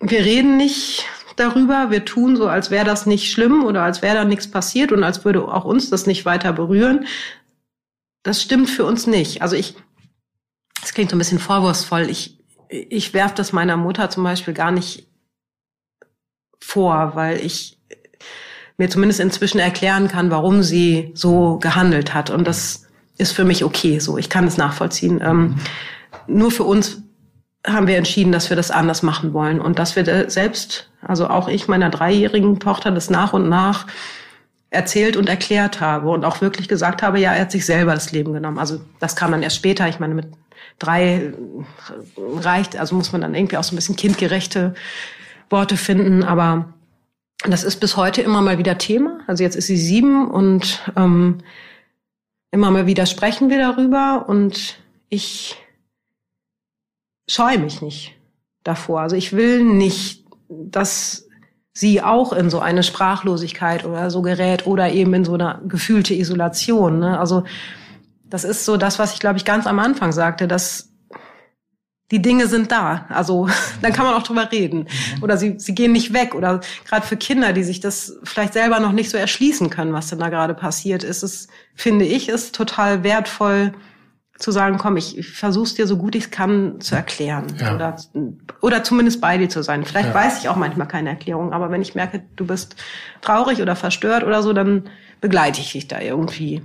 [0.00, 1.06] wir reden nicht
[1.36, 4.90] darüber, wir tun so, als wäre das nicht schlimm oder als wäre da nichts passiert
[4.90, 7.06] und als würde auch uns das nicht weiter berühren.
[8.24, 9.42] Das stimmt für uns nicht.
[9.42, 9.76] Also ich,
[10.80, 12.10] das klingt so ein bisschen vorwurfsvoll.
[12.10, 12.43] Ich,
[12.74, 15.08] ich werfe das meiner Mutter zum Beispiel gar nicht
[16.60, 17.78] vor, weil ich
[18.76, 22.30] mir zumindest inzwischen erklären kann, warum sie so gehandelt hat.
[22.30, 22.86] Und das
[23.18, 24.18] ist für mich okay so.
[24.18, 25.20] Ich kann es nachvollziehen.
[25.22, 25.56] Ähm,
[26.26, 27.02] nur für uns
[27.66, 31.48] haben wir entschieden, dass wir das anders machen wollen und dass wir selbst, also auch
[31.48, 33.86] ich meiner dreijährigen Tochter, das nach und nach
[34.70, 38.10] erzählt und erklärt habe und auch wirklich gesagt habe, ja, er hat sich selber das
[38.10, 38.58] Leben genommen.
[38.58, 39.88] Also das kam dann erst später.
[39.88, 40.26] Ich meine, mit
[40.78, 41.32] drei
[42.16, 44.74] reicht, also muss man dann irgendwie auch so ein bisschen kindgerechte
[45.50, 46.74] Worte finden, aber
[47.46, 49.20] das ist bis heute immer mal wieder Thema.
[49.26, 51.38] Also jetzt ist sie sieben und ähm,
[52.50, 55.56] immer mal wieder sprechen wir darüber und ich
[57.28, 58.14] scheue mich nicht
[58.62, 59.00] davor.
[59.00, 61.28] Also ich will nicht, dass
[61.72, 66.14] sie auch in so eine Sprachlosigkeit oder so gerät oder eben in so eine gefühlte
[66.14, 67.00] Isolation.
[67.00, 67.18] Ne?
[67.18, 67.44] Also
[68.34, 70.88] das ist so das, was ich, glaube ich, ganz am Anfang sagte, dass
[72.10, 73.06] die Dinge sind da.
[73.08, 73.48] Also
[73.80, 74.88] dann kann man auch drüber reden.
[74.88, 75.22] Mhm.
[75.22, 76.34] Oder sie, sie gehen nicht weg.
[76.34, 80.08] Oder gerade für Kinder, die sich das vielleicht selber noch nicht so erschließen können, was
[80.08, 83.72] denn da gerade passiert, ist es, finde ich, ist total wertvoll
[84.36, 87.54] zu sagen, komm, ich, ich versuche es dir so gut ich kann zu erklären.
[87.60, 87.76] Ja.
[87.76, 87.96] Oder,
[88.62, 89.84] oder zumindest bei dir zu sein.
[89.84, 90.14] Vielleicht ja.
[90.14, 92.74] weiß ich auch manchmal keine Erklärung, aber wenn ich merke, du bist
[93.20, 96.62] traurig oder verstört oder so, dann begleite ich dich da irgendwie.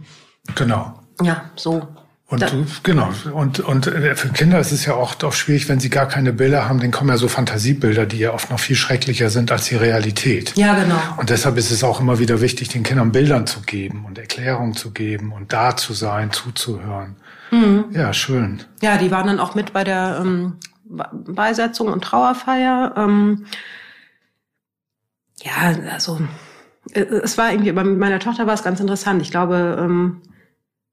[0.55, 0.98] Genau.
[1.21, 1.87] Ja, so.
[2.27, 2.47] Und da,
[2.83, 6.07] genau, und, und äh, für Kinder ist es ja auch oft schwierig, wenn sie gar
[6.07, 9.51] keine Bilder haben, dann kommen ja so Fantasiebilder, die ja oft noch viel schrecklicher sind
[9.51, 10.55] als die Realität.
[10.55, 10.99] Ja, genau.
[11.17, 14.75] Und deshalb ist es auch immer wieder wichtig, den Kindern Bildern zu geben und Erklärungen
[14.75, 17.15] zu geben und da zu sein, zuzuhören.
[17.49, 17.85] Mhm.
[17.93, 18.61] Ja, schön.
[18.83, 22.93] Ja, die waren dann auch mit bei der ähm, Beisetzung und Trauerfeier.
[22.95, 23.45] Ähm,
[25.41, 26.19] ja, also
[26.91, 29.21] äh, es war irgendwie, bei meiner Tochter war es ganz interessant.
[29.23, 30.21] Ich glaube, ähm,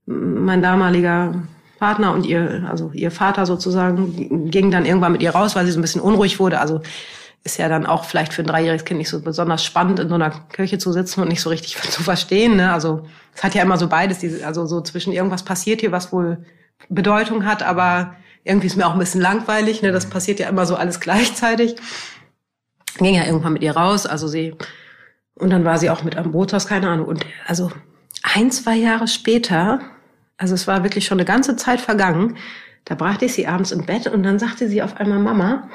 [0.07, 1.42] mein damaliger
[1.78, 5.72] Partner und ihr, also ihr Vater sozusagen, ging dann irgendwann mit ihr raus, weil sie
[5.72, 6.61] so ein bisschen unruhig wurde.
[6.61, 6.80] Also
[7.44, 10.14] ist ja dann auch vielleicht für ein dreijähriges Kind nicht so besonders spannend, in so
[10.14, 12.57] einer Kirche zu sitzen und nicht so richtig zu verstehen.
[12.57, 12.72] Ne?
[12.72, 16.44] Also es hat ja immer so beides, also so zwischen irgendwas passiert hier, was wohl
[16.88, 19.82] Bedeutung hat, aber irgendwie ist mir auch ein bisschen langweilig.
[19.82, 19.92] Ne?
[19.92, 21.76] Das passiert ja immer so alles gleichzeitig.
[22.98, 24.54] Ging ja irgendwann mit ihr raus, also sie
[25.38, 27.07] und dann war sie auch mit am Bootshaus, keine Ahnung.
[27.07, 27.70] Und also
[28.22, 29.80] ein, zwei Jahre später
[30.37, 32.37] also es war wirklich schon eine ganze Zeit vergangen.
[32.84, 35.68] Da brachte ich sie abends im Bett und dann sagte sie auf einmal, Mama,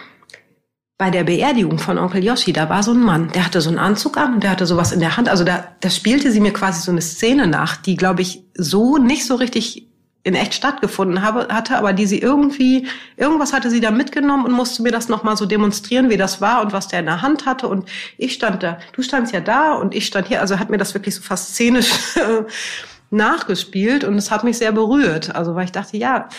[0.97, 3.79] bei der Beerdigung von Onkel Yoshi, da war so ein Mann, der hatte so einen
[3.79, 5.29] Anzug an und der hatte sowas in der Hand.
[5.29, 8.97] Also da, da spielte sie mir quasi so eine Szene nach, die, glaube ich, so
[8.97, 9.87] nicht so richtig
[10.23, 12.87] in echt stattgefunden habe, hatte, aber die sie irgendwie,
[13.17, 16.61] irgendwas hatte sie da mitgenommen und musste mir das nochmal so demonstrieren, wie das war
[16.61, 17.67] und was der in der Hand hatte.
[17.67, 17.89] Und
[18.19, 20.93] ich stand da, du standst ja da und ich stand hier, also hat mir das
[20.93, 21.91] wirklich so fast szenisch
[23.11, 25.35] nachgespielt und es hat mich sehr berührt.
[25.35, 26.29] Also weil ich dachte, ja,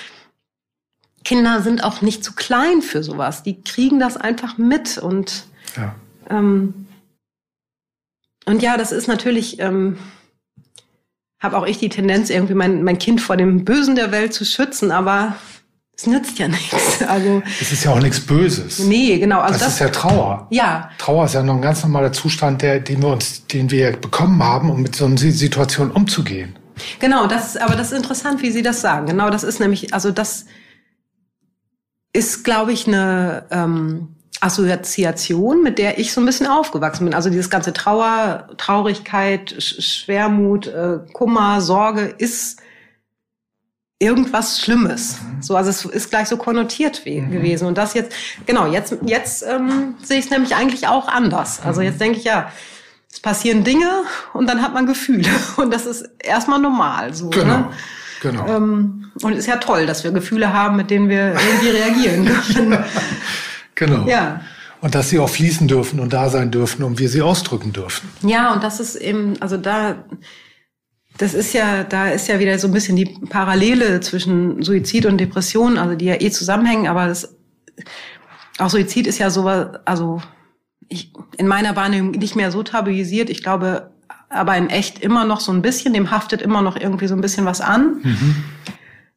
[1.24, 3.42] Kinder sind auch nicht zu klein für sowas.
[3.42, 5.44] Die kriegen das einfach mit und
[5.76, 5.94] ja.
[6.30, 6.86] ähm,
[8.44, 9.98] und ja, das ist natürlich, ähm,
[11.40, 14.44] habe auch ich die Tendenz, irgendwie mein, mein Kind vor dem Bösen der Welt zu
[14.44, 15.36] schützen, aber
[15.96, 17.02] es nützt ja nichts.
[17.02, 18.80] Also es ist ja auch nichts Böses.
[18.80, 19.40] Nee, genau.
[19.40, 20.46] Also das, das ist ja Trauer.
[20.50, 20.90] Ja.
[20.98, 24.42] Trauer ist ja noch ein ganz normaler Zustand, der, den wir uns, den wir bekommen
[24.42, 26.58] haben, um mit so einer Situation umzugehen.
[26.98, 29.06] Genau, das, aber das ist interessant, wie Sie das sagen.
[29.06, 30.46] Genau, das ist nämlich, also das
[32.12, 37.14] ist, glaube ich, eine, ähm, Assoziation, mit der ich so ein bisschen aufgewachsen bin.
[37.14, 42.60] Also dieses ganze Trauer, Traurigkeit, Schwermut, äh, Kummer, Sorge ist
[44.00, 45.18] irgendwas Schlimmes.
[45.40, 47.30] So, also es ist gleich so konnotiert mhm.
[47.30, 47.68] gewesen.
[47.68, 48.12] Und das jetzt,
[48.44, 51.60] genau, jetzt, jetzt ähm, sehe ich es nämlich eigentlich auch anders.
[51.64, 51.86] Also mhm.
[51.86, 52.50] jetzt denke ich, ja,
[53.12, 55.28] es passieren Dinge und dann hat man Gefühle.
[55.58, 57.12] Und das ist erstmal normal.
[57.12, 57.58] So, genau.
[57.58, 57.68] Ne?
[58.22, 58.46] Genau.
[58.46, 62.24] Ähm, und es ist ja toll, dass wir Gefühle haben, mit denen wir irgendwie reagieren
[62.24, 62.84] können.
[63.74, 64.06] genau.
[64.06, 64.40] Ja.
[64.80, 68.08] Und dass sie auch fließen dürfen und da sein dürfen und wir sie ausdrücken dürfen.
[68.22, 70.04] Ja, und das ist eben, also da,
[71.18, 75.18] das ist ja, da ist ja wieder so ein bisschen die Parallele zwischen Suizid und
[75.18, 77.36] Depression, also die ja eh zusammenhängen, aber das,
[78.58, 80.22] auch Suizid ist ja sowas, also
[80.92, 83.30] ich, in meiner Wahrnehmung nicht mehr so tabuisiert.
[83.30, 83.90] Ich glaube,
[84.28, 87.20] aber in echt immer noch so ein bisschen, dem haftet immer noch irgendwie so ein
[87.20, 88.00] bisschen was an.
[88.02, 88.44] Mhm.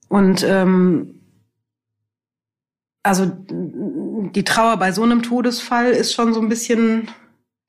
[0.07, 1.21] Und ähm,
[3.03, 7.09] also die Trauer bei so einem Todesfall ist schon so ein bisschen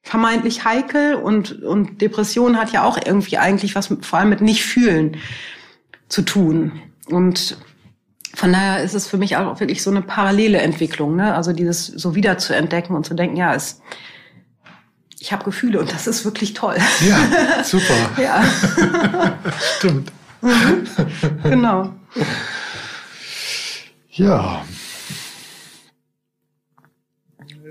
[0.02, 4.40] vermeintlich heikel und, und Depression hat ja auch irgendwie eigentlich was mit, vor allem mit
[4.40, 5.16] nicht fühlen
[6.08, 6.80] zu tun.
[7.08, 7.58] Und
[8.36, 11.34] von daher ist es für mich auch wirklich so eine parallele Entwicklung, ne?
[11.34, 13.80] Also dieses so wieder zu entdecken und zu denken, ja, es,
[15.18, 16.76] ich habe Gefühle und das ist wirklich toll.
[17.00, 17.18] Ja,
[17.64, 17.94] super.
[18.18, 18.44] ja.
[19.78, 20.12] Stimmt.
[20.42, 20.86] Mhm.
[21.44, 21.94] Genau.
[24.10, 24.62] Ja.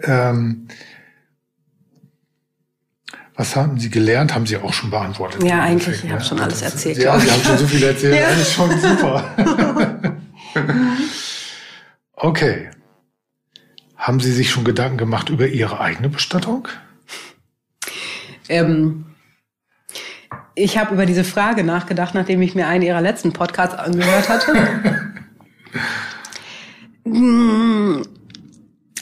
[0.04, 0.68] Ähm,
[3.36, 4.34] was haben Sie gelernt?
[4.34, 5.44] Haben Sie auch schon beantwortet?
[5.44, 6.98] Ja, eigentlich, ich habe schon alles erzählt.
[6.98, 8.20] Ja, Sie haben schon so viel erzählt.
[8.20, 8.30] ja.
[8.30, 9.95] Eigentlich schon super.
[12.14, 12.70] okay.
[13.98, 16.68] Haben Sie sich schon Gedanken gemacht über Ihre eigene Bestattung?
[18.50, 19.06] Ähm,
[20.54, 24.54] ich habe über diese Frage nachgedacht, nachdem ich mir einen Ihrer letzten Podcasts angehört hatte.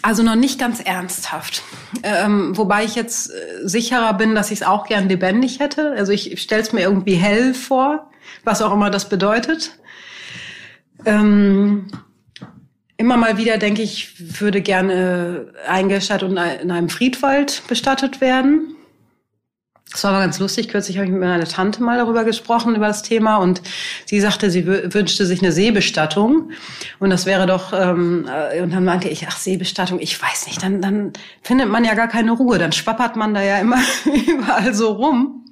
[0.05, 1.63] Also noch nicht ganz ernsthaft.
[2.03, 5.93] Ähm, wobei ich jetzt äh, sicherer bin, dass ich es auch gern lebendig hätte.
[5.93, 8.11] Also ich stelle es mir irgendwie hell vor,
[8.43, 9.79] was auch immer das bedeutet.
[11.05, 11.87] Ähm,
[12.97, 18.75] immer mal wieder denke ich, würde gerne eingestattet und in einem Friedwald bestattet werden.
[19.93, 20.69] Das war aber ganz lustig.
[20.69, 23.37] Kürzlich habe ich mit meiner Tante mal darüber gesprochen, über das Thema.
[23.37, 23.61] Und
[24.05, 26.49] sie sagte, sie wünschte sich eine Seebestattung.
[26.99, 30.63] Und das wäre doch, ähm, äh, und dann meinte ich, ach, Seebestattung, ich weiß nicht,
[30.63, 32.57] dann, dann findet man ja gar keine Ruhe.
[32.57, 33.77] Dann schwappert man da ja immer
[34.27, 35.45] überall so rum.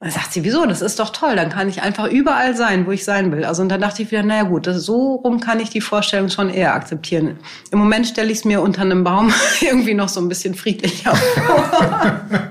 [0.00, 0.64] Dann sagt sie, wieso?
[0.64, 1.34] Das ist doch toll.
[1.34, 3.44] Dann kann ich einfach überall sein, wo ich sein will.
[3.44, 6.28] Also und dann dachte ich wieder, naja gut, das, so rum kann ich die Vorstellung
[6.28, 7.38] schon eher akzeptieren.
[7.72, 11.16] Im Moment stelle ich es mir unter einem Baum irgendwie noch so ein bisschen friedlicher
[11.16, 12.20] vor.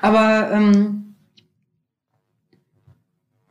[0.00, 1.14] Aber ähm,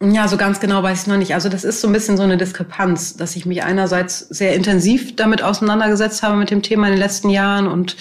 [0.01, 1.35] ja, so ganz genau weiß ich noch nicht.
[1.35, 5.15] Also das ist so ein bisschen so eine Diskrepanz, dass ich mich einerseits sehr intensiv
[5.15, 7.97] damit auseinandergesetzt habe mit dem Thema in den letzten Jahren und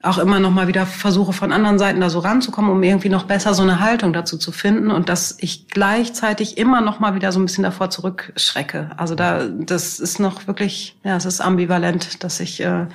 [0.00, 3.24] auch immer noch mal wieder versuche von anderen Seiten da so ranzukommen, um irgendwie noch
[3.24, 7.32] besser so eine Haltung dazu zu finden und dass ich gleichzeitig immer noch mal wieder
[7.32, 8.90] so ein bisschen davor zurückschrecke.
[8.96, 12.86] Also da, das ist noch wirklich, ja, es ist ambivalent, dass ich äh,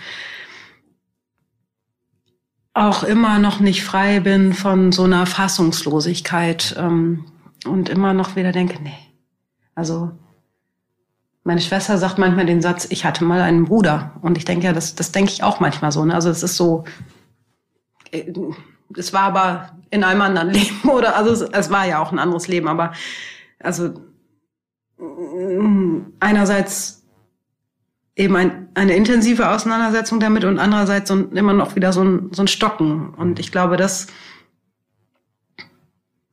[2.73, 7.25] auch immer noch nicht frei bin von so einer Fassungslosigkeit ähm,
[7.65, 8.97] und immer noch wieder denke, nee,
[9.75, 10.11] also
[11.43, 14.13] meine Schwester sagt manchmal den Satz, ich hatte mal einen Bruder.
[14.21, 16.05] Und ich denke ja, das, das denke ich auch manchmal so.
[16.05, 16.15] Ne?
[16.15, 16.85] Also es ist so,
[18.11, 18.31] äh,
[18.97, 22.19] es war aber in einem anderen Leben oder also es, es war ja auch ein
[22.19, 22.93] anderes Leben, aber
[23.59, 23.93] also
[24.97, 27.03] mm, einerseits
[28.15, 32.43] eben ein, eine intensive Auseinandersetzung damit und andererseits so, immer noch wieder so ein, so
[32.43, 33.09] ein Stocken.
[33.15, 34.07] Und ich glaube, das,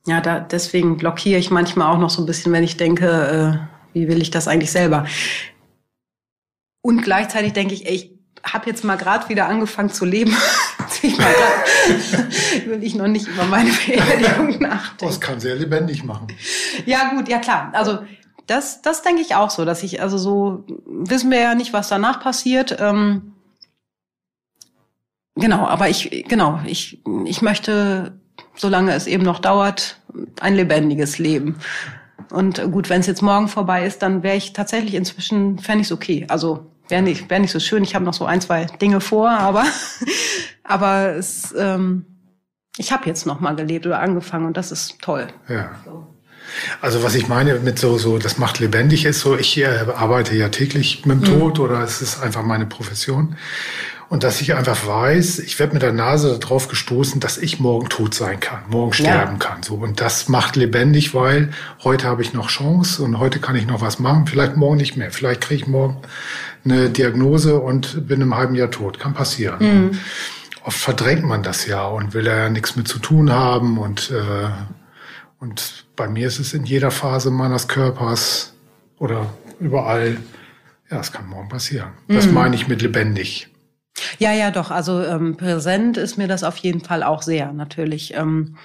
[0.05, 3.80] ja, da, deswegen blockiere ich manchmal auch noch so ein bisschen, wenn ich denke, äh,
[3.93, 5.05] wie will ich das eigentlich selber?
[6.81, 8.11] Und gleichzeitig denke ich, ey, ich
[8.43, 10.35] habe jetzt mal gerade wieder angefangen zu leben.
[11.01, 15.05] ich mal grad, will ich noch nicht über meine Beerdigung nachdenken.
[15.05, 16.27] Das kann sehr lebendig machen.
[16.85, 17.71] Ja gut, ja klar.
[17.73, 17.99] Also
[18.47, 21.89] das, das denke ich auch so, dass ich, also so wissen wir ja nicht, was
[21.89, 22.77] danach passiert.
[22.79, 23.33] Ähm,
[25.35, 28.19] genau, aber ich, genau, ich, ich möchte,
[28.55, 30.01] solange es eben noch dauert,
[30.39, 31.57] ein lebendiges Leben.
[32.31, 35.87] Und gut, wenn es jetzt morgen vorbei ist, dann wäre ich tatsächlich inzwischen, fände ich
[35.87, 36.25] es okay.
[36.29, 37.83] Also wäre nicht, wär nicht so schön.
[37.83, 39.65] Ich habe noch so ein, zwei Dinge vor, aber,
[40.63, 42.05] aber es, ähm,
[42.77, 45.27] ich habe jetzt noch mal gelebt oder angefangen und das ist toll.
[45.47, 45.71] Ja.
[46.81, 50.35] Also was ich meine mit so, so, das macht lebendig ist, so ich äh, arbeite
[50.35, 51.39] ja täglich mit dem mhm.
[51.39, 53.37] Tod oder es ist einfach meine Profession.
[54.11, 57.87] Und dass ich einfach weiß, ich werde mit der Nase darauf gestoßen, dass ich morgen
[57.87, 59.47] tot sein kann, morgen sterben ja.
[59.47, 59.63] kann.
[59.63, 59.75] So.
[59.75, 61.51] Und das macht lebendig, weil
[61.85, 64.97] heute habe ich noch Chance und heute kann ich noch was machen, vielleicht morgen nicht
[64.97, 65.11] mehr.
[65.11, 66.01] Vielleicht kriege ich morgen
[66.65, 68.99] eine Diagnose und bin im halben Jahr tot.
[68.99, 69.59] Kann passieren.
[69.59, 69.99] Mhm.
[70.65, 73.77] Oft verdrängt man das ja und will ja nichts mit zu tun haben.
[73.77, 74.49] Und, äh,
[75.39, 78.51] und bei mir ist es in jeder Phase meines Körpers
[78.99, 79.27] oder
[79.61, 80.17] überall,
[80.89, 81.91] ja, es kann morgen passieren.
[82.09, 82.33] Das mhm.
[82.33, 83.50] meine ich mit lebendig.
[84.19, 84.71] Ja, ja, doch.
[84.71, 88.13] Also ähm, präsent ist mir das auf jeden Fall auch sehr, natürlich.
[88.13, 88.57] Ähm,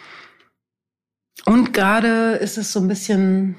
[1.44, 3.56] und gerade ist es so ein bisschen,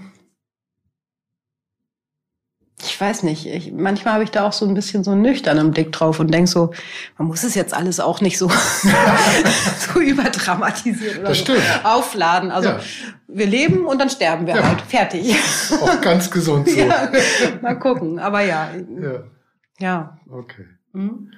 [2.84, 5.72] ich weiß nicht, ich, manchmal habe ich da auch so ein bisschen so einen nüchternen
[5.72, 6.74] Blick drauf und denke so,
[7.18, 8.50] man muss es jetzt alles auch nicht so,
[9.94, 11.54] so überdramatisieren oder so
[11.84, 12.52] aufladen.
[12.52, 12.80] Also ja.
[13.28, 14.64] wir leben und dann sterben wir ja.
[14.64, 14.82] halt.
[14.82, 15.36] Fertig.
[15.82, 16.80] Auch ganz gesund so.
[16.80, 17.10] ja,
[17.62, 18.70] mal gucken, aber ja.
[19.02, 19.24] Ja.
[19.80, 20.18] ja.
[20.30, 20.66] Okay.
[20.94, 21.32] Mhm.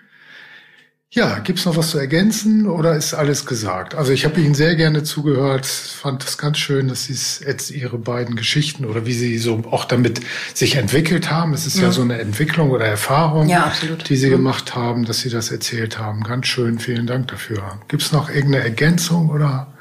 [1.12, 3.96] Ja, gibt's noch was zu ergänzen oder ist alles gesagt?
[3.96, 7.98] Also ich habe Ihnen sehr gerne zugehört, fand es ganz schön, dass Sie jetzt Ihre
[7.98, 10.22] beiden Geschichten oder wie Sie so auch damit
[10.54, 11.54] sich entwickelt haben.
[11.54, 13.72] Es ist ja, ja so eine Entwicklung oder Erfahrung, ja,
[14.08, 14.34] die Sie mhm.
[14.34, 16.22] gemacht haben, dass Sie das erzählt haben.
[16.22, 17.80] Ganz schön, vielen Dank dafür.
[17.88, 19.74] Gibt's noch irgendeine Ergänzung oder?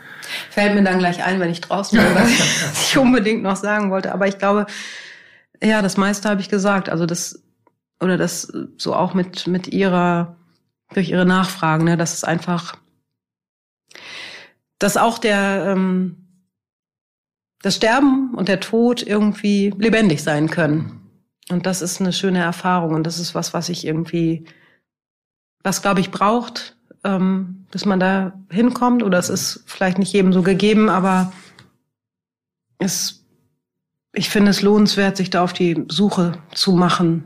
[0.48, 2.30] Fällt mir dann gleich ein, wenn ich draußen bin, was
[2.88, 4.14] ich unbedingt noch sagen wollte.
[4.14, 4.64] Aber ich glaube,
[5.62, 6.88] ja, das meiste habe ich gesagt.
[6.88, 7.42] Also das,
[8.00, 10.37] oder das so auch mit, mit Ihrer
[10.94, 12.76] durch ihre Nachfragen, ne, dass es einfach,
[14.78, 16.28] dass auch der, ähm,
[17.62, 21.00] das Sterben und der Tod irgendwie lebendig sein können.
[21.50, 24.44] Und das ist eine schöne Erfahrung und das ist was, was ich irgendwie,
[25.62, 29.02] was glaube ich braucht, ähm, bis man da hinkommt.
[29.02, 31.32] Oder es ist vielleicht nicht jedem so gegeben, aber
[32.78, 33.24] es,
[34.12, 37.24] ich finde es lohnenswert, sich da auf die Suche zu machen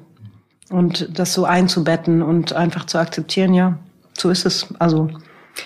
[0.71, 3.79] und das so einzubetten und einfach zu akzeptieren, ja,
[4.17, 4.67] so ist es.
[4.79, 5.09] Also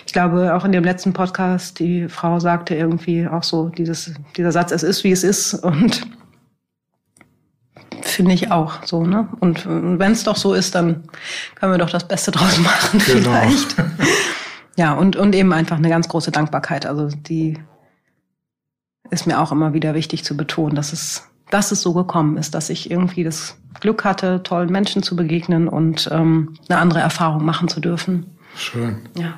[0.05, 4.51] ich glaube, auch in dem letzten Podcast, die Frau sagte irgendwie auch so dieses, dieser
[4.51, 5.53] Satz, es ist, wie es ist.
[5.53, 6.01] Und
[8.01, 9.27] finde ich auch so, ne?
[9.39, 11.03] Und wenn es doch so ist, dann
[11.55, 13.31] können wir doch das Beste draus machen, genau.
[13.31, 13.75] vielleicht.
[14.75, 16.85] ja, und, und eben einfach eine ganz große Dankbarkeit.
[16.85, 17.57] Also die
[19.09, 22.53] ist mir auch immer wieder wichtig zu betonen, dass es, dass es so gekommen ist,
[22.55, 27.45] dass ich irgendwie das Glück hatte, tollen Menschen zu begegnen und ähm, eine andere Erfahrung
[27.45, 28.37] machen zu dürfen.
[28.55, 29.01] Schön.
[29.15, 29.35] Ja.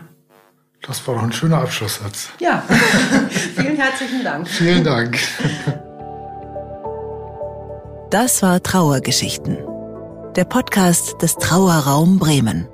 [0.82, 2.30] Das war doch ein schöner Abschlusssatz.
[2.40, 2.64] Ja,
[3.56, 4.48] vielen herzlichen Dank.
[4.48, 5.20] Vielen Dank.
[8.12, 9.58] Das war Trauergeschichten,
[10.36, 12.68] der Podcast des Trauerraum Bremen.